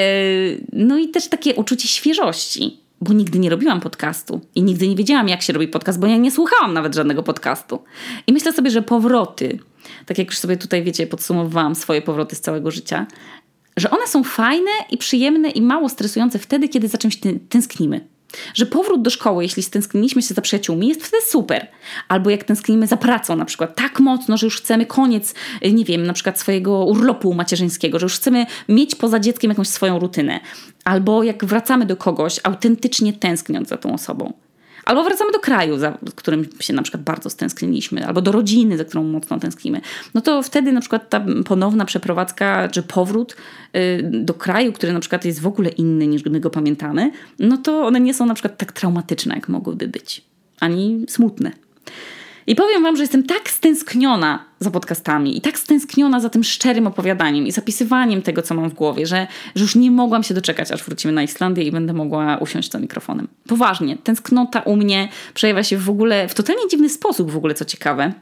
no 0.74 0.98
i 0.98 1.10
też 1.10 1.28
takie 1.28 1.56
uczucie 1.56 1.88
świeżości, 1.88 2.80
bo 3.02 3.14
nigdy 3.14 3.40
nie 3.40 3.50
robiłam 3.50 3.82
podcastu 3.82 4.42
i 4.56 4.64
nigdy 4.64 4.88
nie 4.88 4.96
wiedziałam, 4.96 5.30
jak 5.30 5.42
się 5.42 5.54
robi 5.54 5.68
podcast, 5.68 6.00
bo 6.00 6.08
ja 6.08 6.18
nie 6.18 6.32
słuchałam 6.32 6.74
nawet 6.74 6.96
żadnego 6.96 7.24
podcastu. 7.24 7.84
I 8.28 8.34
myślę 8.34 8.54
sobie, 8.54 8.72
że 8.72 8.82
powroty, 8.82 9.60
tak 10.06 10.18
jak 10.18 10.28
już 10.28 10.38
sobie 10.38 10.58
tutaj, 10.58 10.84
wiecie, 10.84 11.08
podsumowałam 11.08 11.76
swoje 11.76 12.02
powroty 12.02 12.36
z 12.36 12.42
całego 12.42 12.72
życia, 12.72 13.06
że 13.78 13.90
one 13.90 14.08
są 14.08 14.24
fajne 14.24 14.72
i 14.92 14.98
przyjemne 14.98 15.50
i 15.50 15.62
mało 15.62 15.90
stresujące 15.90 16.40
wtedy, 16.40 16.70
kiedy 16.70 16.88
za 16.88 16.98
czymś 16.98 17.20
tęsknimy. 17.50 18.15
Że 18.54 18.66
powrót 18.66 19.02
do 19.02 19.10
szkoły, 19.10 19.44
jeśli 19.44 19.64
stęskniliśmy 19.64 20.22
się 20.22 20.34
za 20.34 20.42
przyjaciółmi, 20.42 20.88
jest 20.88 21.04
wtedy 21.04 21.24
super. 21.26 21.68
Albo 22.08 22.30
jak 22.30 22.44
tęsknimy 22.44 22.88
za 22.88 22.98
pracą, 22.98 23.36
na 23.36 23.46
przykład 23.46 23.76
tak 23.76 24.00
mocno, 24.00 24.38
że 24.38 24.48
już 24.48 24.62
chcemy 24.62 24.86
koniec, 24.86 25.34
nie 25.74 25.86
wiem, 25.86 26.08
na 26.08 26.14
przykład 26.14 26.40
swojego 26.40 26.86
urlopu 26.86 27.34
macierzyńskiego, 27.34 28.00
że 28.00 28.06
już 28.06 28.16
chcemy 28.16 28.46
mieć 28.70 28.96
poza 28.96 29.20
dzieckiem 29.20 29.50
jakąś 29.50 29.68
swoją 29.68 30.00
rutynę. 30.00 30.40
Albo 30.84 31.24
jak 31.24 31.46
wracamy 31.46 31.86
do 31.86 31.98
kogoś, 31.98 32.40
autentycznie 32.44 33.14
tęskniąc 33.14 33.70
za 33.70 33.78
tą 33.78 33.94
osobą. 33.94 34.45
Albo 34.86 35.04
wracamy 35.04 35.32
do 35.32 35.40
kraju, 35.40 35.78
za 35.78 35.98
którym 36.16 36.48
się 36.60 36.74
na 36.74 36.82
przykład 36.82 37.04
bardzo 37.04 37.30
stęskniliśmy, 37.30 38.08
albo 38.08 38.22
do 38.22 38.32
rodziny, 38.32 38.78
za 38.78 38.86
którą 38.86 39.04
mocno 39.04 39.40
tęsknimy. 39.40 39.82
No 40.14 40.22
to 40.22 40.44
wtedy 40.44 40.72
na 40.72 40.82
przykład 40.82 41.10
ta 41.10 41.26
ponowna 41.46 41.86
przeprowadzka, 41.86 42.68
czy 42.68 42.84
powrót 42.84 43.36
y, 43.76 44.04
do 44.04 44.34
kraju, 44.34 44.74
który 44.74 44.94
na 44.94 45.00
przykład 45.00 45.26
jest 45.26 45.42
w 45.42 45.48
ogóle 45.48 45.70
inny 45.70 46.08
niż 46.08 46.26
my 46.26 46.40
go 46.40 46.50
pamiętamy, 46.50 47.12
no 47.40 47.58
to 47.58 47.86
one 47.86 48.00
nie 48.00 48.14
są 48.14 48.26
na 48.26 48.34
przykład 48.34 48.58
tak 48.58 48.72
traumatyczne, 48.72 49.36
jak 49.36 49.50
mogłyby 49.50 49.88
być, 49.88 50.22
ani 50.60 51.06
smutne. 51.10 51.52
I 52.48 52.56
powiem 52.56 52.84
Wam, 52.84 52.96
że 52.96 53.04
jestem 53.04 53.24
tak 53.24 53.50
stęskniona 53.50 54.46
za 54.60 54.72
podcastami 54.72 55.38
i 55.38 55.42
tak 55.42 55.60
stęskniona 55.60 56.20
za 56.20 56.30
tym 56.30 56.44
szczerym 56.44 56.88
opowiadaniem 56.88 57.48
i 57.48 57.52
zapisywaniem 57.52 58.22
tego, 58.22 58.42
co 58.42 58.56
mam 58.56 58.70
w 58.70 58.74
głowie, 58.74 59.06
że, 59.06 59.28
że 59.56 59.62
już 59.62 59.76
nie 59.76 59.92
mogłam 59.92 60.24
się 60.24 60.34
doczekać, 60.34 60.72
aż 60.72 60.84
wrócimy 60.84 61.14
na 61.14 61.24
Islandię 61.24 61.64
i 61.64 61.72
będę 61.72 61.94
mogła 61.94 62.38
usiąść 62.38 62.72
za 62.72 62.80
mikrofonem. 62.80 63.28
Poważnie, 63.48 63.98
tęsknota 63.98 64.60
u 64.60 64.76
mnie 64.76 65.10
przejawia 65.34 65.64
się 65.64 65.78
w 65.78 65.90
ogóle 65.90 66.28
w 66.28 66.34
totalnie 66.34 66.68
dziwny 66.72 66.90
sposób, 66.90 67.32
w 67.32 67.38
ogóle 67.38 67.54
co 67.54 67.66
ciekawe. 67.66 68.14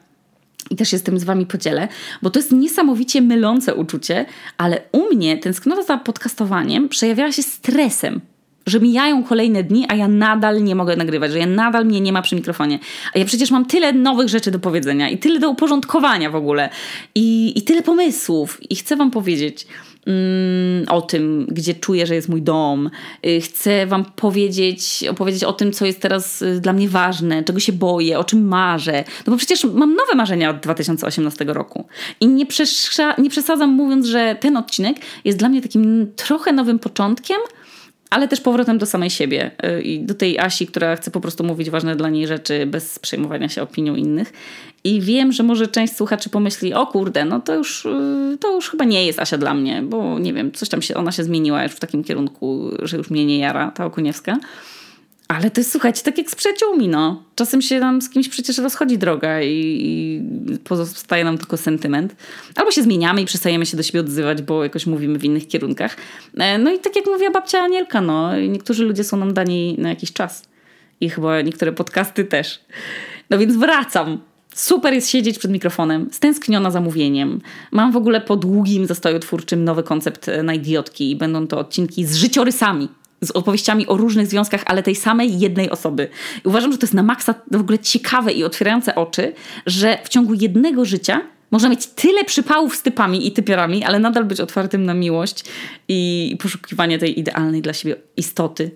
I 0.70 0.76
też 0.76 0.94
jestem 0.94 1.20
z 1.20 1.24
Wami 1.24 1.46
podzielę, 1.46 1.88
bo 2.22 2.30
to 2.30 2.40
jest 2.40 2.52
niesamowicie 2.52 3.22
mylące 3.22 3.76
uczucie, 3.76 4.26
ale 4.58 4.82
u 4.92 5.16
mnie 5.16 5.38
tęsknota 5.38 5.84
za 5.84 5.98
podcastowaniem 5.98 6.90
przejawiała 6.90 7.32
się 7.32 7.44
stresem 7.44 8.22
że 8.66 8.80
mijają 8.80 9.24
kolejne 9.24 9.64
dni, 9.64 9.86
a 9.90 9.96
ja 9.96 10.08
nadal 10.08 10.64
nie 10.64 10.76
mogę 10.76 10.96
nagrywać, 10.96 11.32
że 11.32 11.40
ja 11.40 11.46
nadal 11.46 11.86
mnie 11.86 12.02
nie 12.02 12.14
ma 12.14 12.22
przy 12.22 12.36
mikrofonie. 12.36 12.80
A 13.16 13.20
ja 13.20 13.26
przecież 13.26 13.52
mam 13.52 13.66
tyle 13.66 13.94
nowych 13.94 14.30
rzeczy 14.30 14.52
do 14.52 14.60
powiedzenia 14.60 15.10
i 15.10 15.18
tyle 15.18 15.40
do 15.40 15.50
uporządkowania 15.50 16.30
w 16.30 16.36
ogóle 16.36 16.70
i, 17.16 17.54
i 17.56 17.62
tyle 17.62 17.82
pomysłów. 17.82 18.58
I 18.70 18.76
chcę 18.76 18.96
Wam 18.96 19.12
powiedzieć 19.12 19.68
mm, 20.08 20.86
o 20.90 21.02
tym, 21.02 21.48
gdzie 21.52 21.74
czuję, 21.74 22.08
że 22.08 22.16
jest 22.16 22.30
mój 22.30 22.42
dom. 22.42 22.90
Y, 23.26 23.42
chcę 23.42 23.86
Wam 23.86 24.06
powiedzieć, 24.06 25.04
opowiedzieć 25.10 25.44
o 25.44 25.54
tym, 25.54 25.72
co 25.72 25.86
jest 25.86 26.02
teraz 26.02 26.42
y, 26.42 26.60
dla 26.62 26.74
mnie 26.74 26.90
ważne, 26.90 27.44
czego 27.44 27.60
się 27.60 27.74
boję, 27.74 28.20
o 28.20 28.24
czym 28.24 28.48
marzę. 28.48 29.04
No 29.28 29.32
bo 29.32 29.38
przecież 29.38 29.64
mam 29.64 29.96
nowe 29.96 30.16
marzenia 30.16 30.50
od 30.50 30.60
2018 30.60 31.46
roku. 31.48 31.88
I 32.20 32.28
nie, 32.28 32.46
nie 33.18 33.30
przesadzam 33.30 33.70
mówiąc, 33.70 34.06
że 34.06 34.36
ten 34.40 34.58
odcinek 34.58 34.98
jest 35.26 35.38
dla 35.38 35.50
mnie 35.50 35.62
takim 35.62 36.12
trochę 36.16 36.54
nowym 36.54 36.80
początkiem, 36.80 37.38
ale 38.14 38.28
też 38.28 38.42
powrotem 38.42 38.78
do 38.78 38.86
samej 38.86 39.10
siebie 39.10 39.52
y, 39.78 39.82
i 39.82 40.00
do 40.00 40.14
tej 40.14 40.40
Asi, 40.40 40.68
która 40.68 40.96
chce 40.96 41.12
po 41.12 41.22
prostu 41.22 41.44
mówić 41.44 41.70
ważne 41.70 41.96
dla 41.96 42.10
niej 42.10 42.28
rzeczy 42.28 42.66
bez 42.66 43.00
przejmowania 43.00 43.50
się 43.50 43.62
opinią 43.62 43.96
innych. 43.96 44.34
I 44.84 45.02
wiem, 45.02 45.32
że 45.32 45.44
może 45.44 45.68
część 45.68 45.96
słuchaczy 45.96 46.30
pomyśli, 46.30 46.74
o 46.74 46.88
kurde, 46.88 47.26
no 47.26 47.40
to 47.40 47.56
już, 47.56 47.86
y, 47.86 48.38
to 48.40 48.56
już 48.56 48.70
chyba 48.70 48.86
nie 48.86 49.06
jest 49.06 49.20
Asia 49.20 49.38
dla 49.38 49.54
mnie, 49.54 49.82
bo 49.82 50.20
nie 50.20 50.34
wiem, 50.34 50.52
coś 50.52 50.70
tam 50.70 50.82
się, 50.82 50.96
ona 50.96 51.12
się 51.12 51.24
zmieniła 51.24 51.64
już 51.64 51.72
w 51.72 51.80
takim 51.80 52.04
kierunku, 52.04 52.70
że 52.82 52.98
już 52.98 53.10
mnie 53.10 53.26
nie 53.26 53.38
jara, 53.38 53.72
ta 53.72 53.86
Okuniewska. 53.86 54.38
Ale 55.34 55.52
to 55.52 55.60
jest, 55.60 55.72
słuchajcie, 55.72 56.04
tak 56.04 56.18
jak 56.18 56.30
z 56.30 56.36
przyjaciółmi, 56.36 56.88
no. 56.88 57.24
Czasem 57.36 57.62
się 57.62 57.80
nam 57.80 58.02
z 58.02 58.10
kimś 58.10 58.30
przecież 58.30 58.58
rozchodzi 58.58 58.98
droga 58.98 59.42
i, 59.42 59.50
i, 59.50 60.58
pozostaje 60.58 61.24
nam 61.24 61.38
tylko 61.38 61.58
sentyment. 61.58 62.16
Albo 62.56 62.72
się 62.72 62.84
zmieniamy 62.84 63.22
i 63.22 63.26
przestajemy 63.26 63.66
się 63.66 63.78
do 63.78 63.84
siebie 63.84 64.00
odzywać, 64.00 64.42
bo 64.42 64.64
jakoś 64.64 64.86
mówimy 64.86 65.20
w 65.20 65.24
innych 65.24 65.48
kierunkach. 65.48 65.98
E, 66.38 66.58
no 66.58 66.74
i 66.74 66.80
tak 66.80 66.96
jak 66.96 67.06
mówiła 67.06 67.32
babcia 67.32 67.60
Anielka, 67.60 68.02
no. 68.02 68.40
Niektórzy 68.40 68.84
ludzie 68.84 69.04
są 69.04 69.18
nam 69.18 69.34
dani 69.34 69.76
na 69.78 69.90
jakiś 69.90 70.14
czas. 70.14 70.44
I 71.02 71.10
chyba 71.10 71.42
niektóre 71.42 71.72
podcasty 71.72 72.26
też. 72.26 72.62
No 73.30 73.38
więc 73.38 73.56
wracam. 73.56 74.20
Super 74.56 74.94
jest 74.94 75.10
siedzieć 75.10 75.40
przed 75.40 75.52
mikrofonem, 75.52 76.10
stęskniona 76.12 76.72
zamówieniem. 76.72 77.42
Mam 77.72 77.92
w 77.92 77.96
ogóle 77.96 78.22
po 78.22 78.36
długim 78.36 78.86
zastoju 78.86 79.20
twórczym 79.20 79.64
nowy 79.64 79.84
koncept 79.84 80.30
na 80.44 80.54
idiotki 80.54 81.12
i 81.12 81.16
będą 81.16 81.48
to 81.48 81.60
odcinki 81.60 82.06
z 82.06 82.16
życiorysami 82.16 82.90
z 83.24 83.32
opowieściami 83.32 83.88
o 83.88 83.98
różnych 83.98 84.28
związkach, 84.28 84.62
ale 84.66 84.84
tej 84.84 84.96
samej 84.96 85.40
jednej 85.40 85.70
osoby. 85.70 86.08
I 86.46 86.48
uważam, 86.48 86.72
że 86.72 86.78
to 86.78 86.86
jest 86.86 86.94
na 86.94 87.04
maksa 87.04 87.36
w 87.52 87.60
ogóle 87.60 87.80
ciekawe 87.80 88.32
i 88.32 88.44
otwierające 88.44 88.96
oczy, 88.96 89.34
że 89.66 89.98
w 90.04 90.10
ciągu 90.10 90.34
jednego 90.34 90.86
życia 90.86 91.22
można 91.54 91.70
mieć 91.70 91.88
tyle 91.88 92.24
przypałów 92.24 92.76
z 92.76 92.82
typami 92.82 93.28
i 93.28 93.32
typiarami, 93.32 93.84
ale 93.84 94.00
nadal 94.00 94.26
być 94.26 94.40
otwartym 94.40 94.86
na 94.86 94.94
miłość 94.94 95.44
i 95.88 96.38
poszukiwanie 96.42 97.00
tej 97.00 97.20
idealnej 97.20 97.62
dla 97.62 97.74
siebie 97.74 97.96
istoty. 98.18 98.72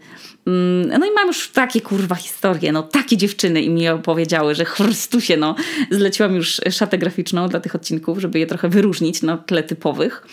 Mm, 0.48 1.00
no 1.00 1.06
i 1.06 1.12
mam 1.16 1.28
już 1.28 1.50
takie 1.50 1.82
kurwa 1.82 2.16
historie, 2.16 2.72
no 2.72 2.84
takie 2.84 3.18
dziewczyny 3.18 3.62
i 3.62 3.70
mi 3.70 3.90
opowiedziały, 3.90 4.56
że 4.56 4.66
Chrystusie, 4.66 5.38
no 5.38 5.56
zleciłam 5.92 6.36
już 6.36 6.62
szatę 6.72 6.98
graficzną 6.98 7.50
dla 7.50 7.60
tych 7.60 7.76
odcinków, 7.76 8.20
żeby 8.20 8.40
je 8.40 8.48
trochę 8.48 8.70
wyróżnić 8.70 9.22
na 9.22 9.38
tle 9.38 9.64
typowych. 9.64 10.28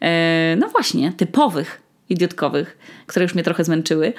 E, 0.00 0.56
no 0.60 0.68
właśnie, 0.68 1.12
typowych 1.12 1.83
idiotkowych, 2.14 2.78
które 3.06 3.22
już 3.22 3.34
mnie 3.34 3.42
trochę 3.44 3.64
zmęczyły. 3.64 4.12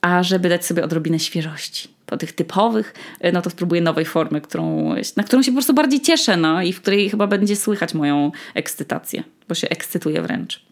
a 0.00 0.22
żeby 0.22 0.48
dać 0.48 0.66
sobie 0.66 0.84
odrobinę 0.84 1.18
świeżości. 1.18 1.88
Po 2.06 2.16
tych 2.16 2.32
typowych, 2.32 2.94
e, 3.20 3.32
no 3.32 3.42
to 3.42 3.50
spróbuję 3.50 3.80
nowej 3.80 4.04
formy, 4.04 4.40
którą, 4.40 4.94
na 5.16 5.22
którą 5.22 5.42
się 5.42 5.50
po 5.52 5.56
prostu 5.56 5.74
bardziej 5.74 6.00
cieszę, 6.00 6.36
no 6.36 6.62
i 6.62 6.72
w 6.72 6.80
której 6.80 7.10
chyba 7.10 7.26
będzie 7.26 7.56
słychać 7.56 7.94
moją 7.94 8.32
ekscytację, 8.54 9.24
bo 9.48 9.54
się 9.54 9.68
ekscytuję 9.68 10.22
wręcz. 10.22 10.62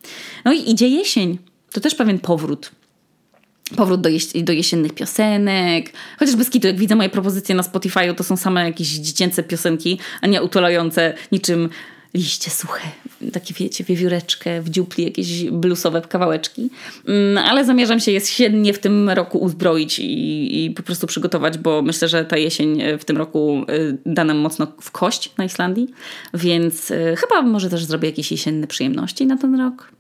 No 0.45 0.53
i 0.53 0.71
idzie 0.71 0.89
jesień. 0.89 1.39
To 1.73 1.81
też 1.81 1.95
pewien 1.95 2.19
powrót 2.19 2.71
powrót 3.77 4.01
do, 4.01 4.09
jes- 4.09 4.45
do 4.45 4.53
jesiennych 4.53 4.93
piosenek. 4.95 5.93
Chociaż 6.19 6.37
bez 6.37 6.51
jak 6.65 6.77
widzę 6.77 6.97
moje 6.97 7.09
propozycje 7.09 7.55
na 7.55 7.63
Spotify, 7.63 8.15
to 8.17 8.25
są 8.25 8.37
same 8.37 8.65
jakieś 8.65 8.89
dziecięce 8.89 9.43
piosenki, 9.43 9.99
a 10.21 10.27
nie 10.27 10.43
utulające 10.43 11.15
niczym 11.33 11.69
liście 12.15 12.51
suche, 12.51 12.81
takie 13.33 13.55
wiecie, 13.55 13.85
wiewióreczkę, 13.85 14.63
w 14.63 14.71
dziupli 14.71 15.05
jakieś 15.05 15.45
bluesowe 15.45 16.03
kawałeczki. 16.03 16.71
Mm, 17.07 17.39
ale 17.39 17.65
zamierzam 17.65 18.01
się 18.01 18.13
jesiennie 18.13 18.73
w 18.73 18.79
tym 18.79 19.11
roku 19.11 19.39
uzbroić 19.39 19.99
i, 19.99 20.65
i 20.65 20.71
po 20.71 20.83
prostu 20.83 21.07
przygotować, 21.07 21.59
bo 21.59 21.83
myślę, 21.83 22.09
że 22.09 22.25
ta 22.25 22.37
jesień 22.37 22.83
w 22.99 23.05
tym 23.05 23.17
roku 23.17 23.65
y, 23.71 23.99
da 24.07 24.25
nam 24.25 24.37
mocno 24.37 24.67
w 24.81 24.91
kość 24.91 25.31
na 25.39 25.45
Islandii, 25.45 25.89
więc 26.35 26.91
y, 26.91 27.15
chyba 27.17 27.43
może 27.43 27.71
też 27.71 27.85
zrobię 27.85 28.09
jakieś 28.09 28.31
jesienne 28.31 28.67
przyjemności 28.67 29.27
na 29.27 29.37
ten 29.37 29.61
rok. 29.61 29.93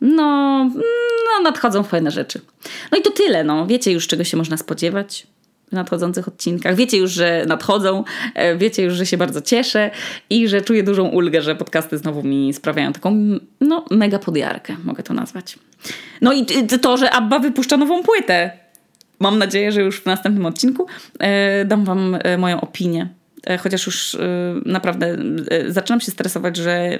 No, 0.00 0.64
no, 0.74 1.42
nadchodzą 1.42 1.82
fajne 1.82 2.10
rzeczy. 2.10 2.40
No 2.92 2.98
i 2.98 3.02
to 3.02 3.10
tyle, 3.10 3.44
no. 3.44 3.66
Wiecie 3.66 3.92
już, 3.92 4.06
czego 4.06 4.24
się 4.24 4.36
można 4.36 4.56
spodziewać 4.56 5.26
nadchodzących 5.72 6.28
odcinkach. 6.28 6.74
Wiecie 6.76 6.98
już, 6.98 7.10
że 7.10 7.44
nadchodzą, 7.48 8.04
e, 8.34 8.56
wiecie 8.56 8.82
już, 8.82 8.94
że 8.94 9.06
się 9.06 9.16
bardzo 9.16 9.40
cieszę 9.40 9.90
i 10.30 10.48
że 10.48 10.62
czuję 10.62 10.82
dużą 10.82 11.08
ulgę, 11.08 11.42
że 11.42 11.54
podcasty 11.54 11.98
znowu 11.98 12.22
mi 12.22 12.54
sprawiają 12.54 12.92
taką, 12.92 13.16
no, 13.60 13.84
mega 13.90 14.18
podjarkę, 14.18 14.76
mogę 14.84 15.02
to 15.02 15.14
nazwać. 15.14 15.58
No 16.20 16.32
i 16.32 16.46
to, 16.82 16.96
że 16.96 17.10
Abba 17.10 17.38
wypuszcza 17.38 17.76
nową 17.76 18.02
płytę. 18.02 18.50
Mam 19.20 19.38
nadzieję, 19.38 19.72
że 19.72 19.82
już 19.82 20.00
w 20.00 20.06
następnym 20.06 20.46
odcinku 20.46 20.86
e, 21.18 21.64
dam 21.64 21.84
wam 21.84 22.18
e, 22.22 22.38
moją 22.38 22.60
opinię 22.60 23.08
chociaż 23.60 23.86
już 23.86 24.16
naprawdę 24.64 25.16
zaczynam 25.68 26.00
się 26.00 26.10
stresować, 26.10 26.56
że 26.56 26.98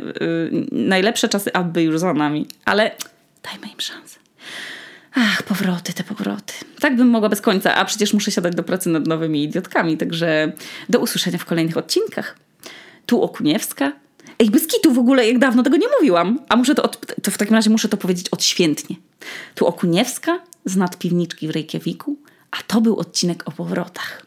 najlepsze 0.73 1.29
czasy 1.29 1.53
Abby 1.53 1.83
już 1.83 1.99
za 1.99 2.15
nami, 2.15 2.47
ale 2.65 2.91
dajmy 3.43 3.67
im 3.67 3.81
szansę. 3.81 4.19
Ach, 5.19 5.43
powroty, 5.43 5.93
te 5.93 6.05
powroty. 6.05 6.55
Tak 6.81 6.97
bym 6.97 7.09
mogła 7.09 7.29
bez 7.29 7.41
końca, 7.41 7.75
a 7.75 7.85
przecież 7.85 8.13
muszę 8.13 8.31
siadać 8.31 8.55
do 8.55 8.63
pracy 8.63 8.89
nad 8.89 9.07
nowymi 9.07 9.45
idiotkami, 9.45 9.97
także 9.97 10.53
do 10.89 10.99
usłyszenia 10.99 11.39
w 11.39 11.45
kolejnych 11.45 11.77
odcinkach. 11.77 12.39
Tu 13.07 13.23
Okuniewska. 13.23 13.93
Ej, 14.39 14.51
bez 14.51 14.67
kitu 14.67 14.93
w 14.93 14.99
ogóle, 14.99 15.27
jak 15.27 15.39
dawno 15.39 15.63
tego 15.63 15.77
nie 15.77 15.87
mówiłam. 15.99 16.39
A 16.49 16.57
muszę 16.57 16.75
to, 16.75 16.83
od, 16.83 17.15
to 17.23 17.31
w 17.31 17.39
takim 17.39 17.55
razie 17.55 17.71
muszę 17.71 17.89
to 17.89 17.97
powiedzieć 17.97 18.29
odświętnie. 18.29 18.97
Tu 19.55 19.67
Okuniewska 19.67 20.39
z 20.65 20.77
nadpiwniczki 20.77 21.49
w 21.49 21.51
Reykjaviku, 21.51 22.17
a 22.51 22.57
to 22.67 22.81
był 22.81 22.97
odcinek 22.97 23.49
o 23.49 23.53
powrotach. 23.53 24.26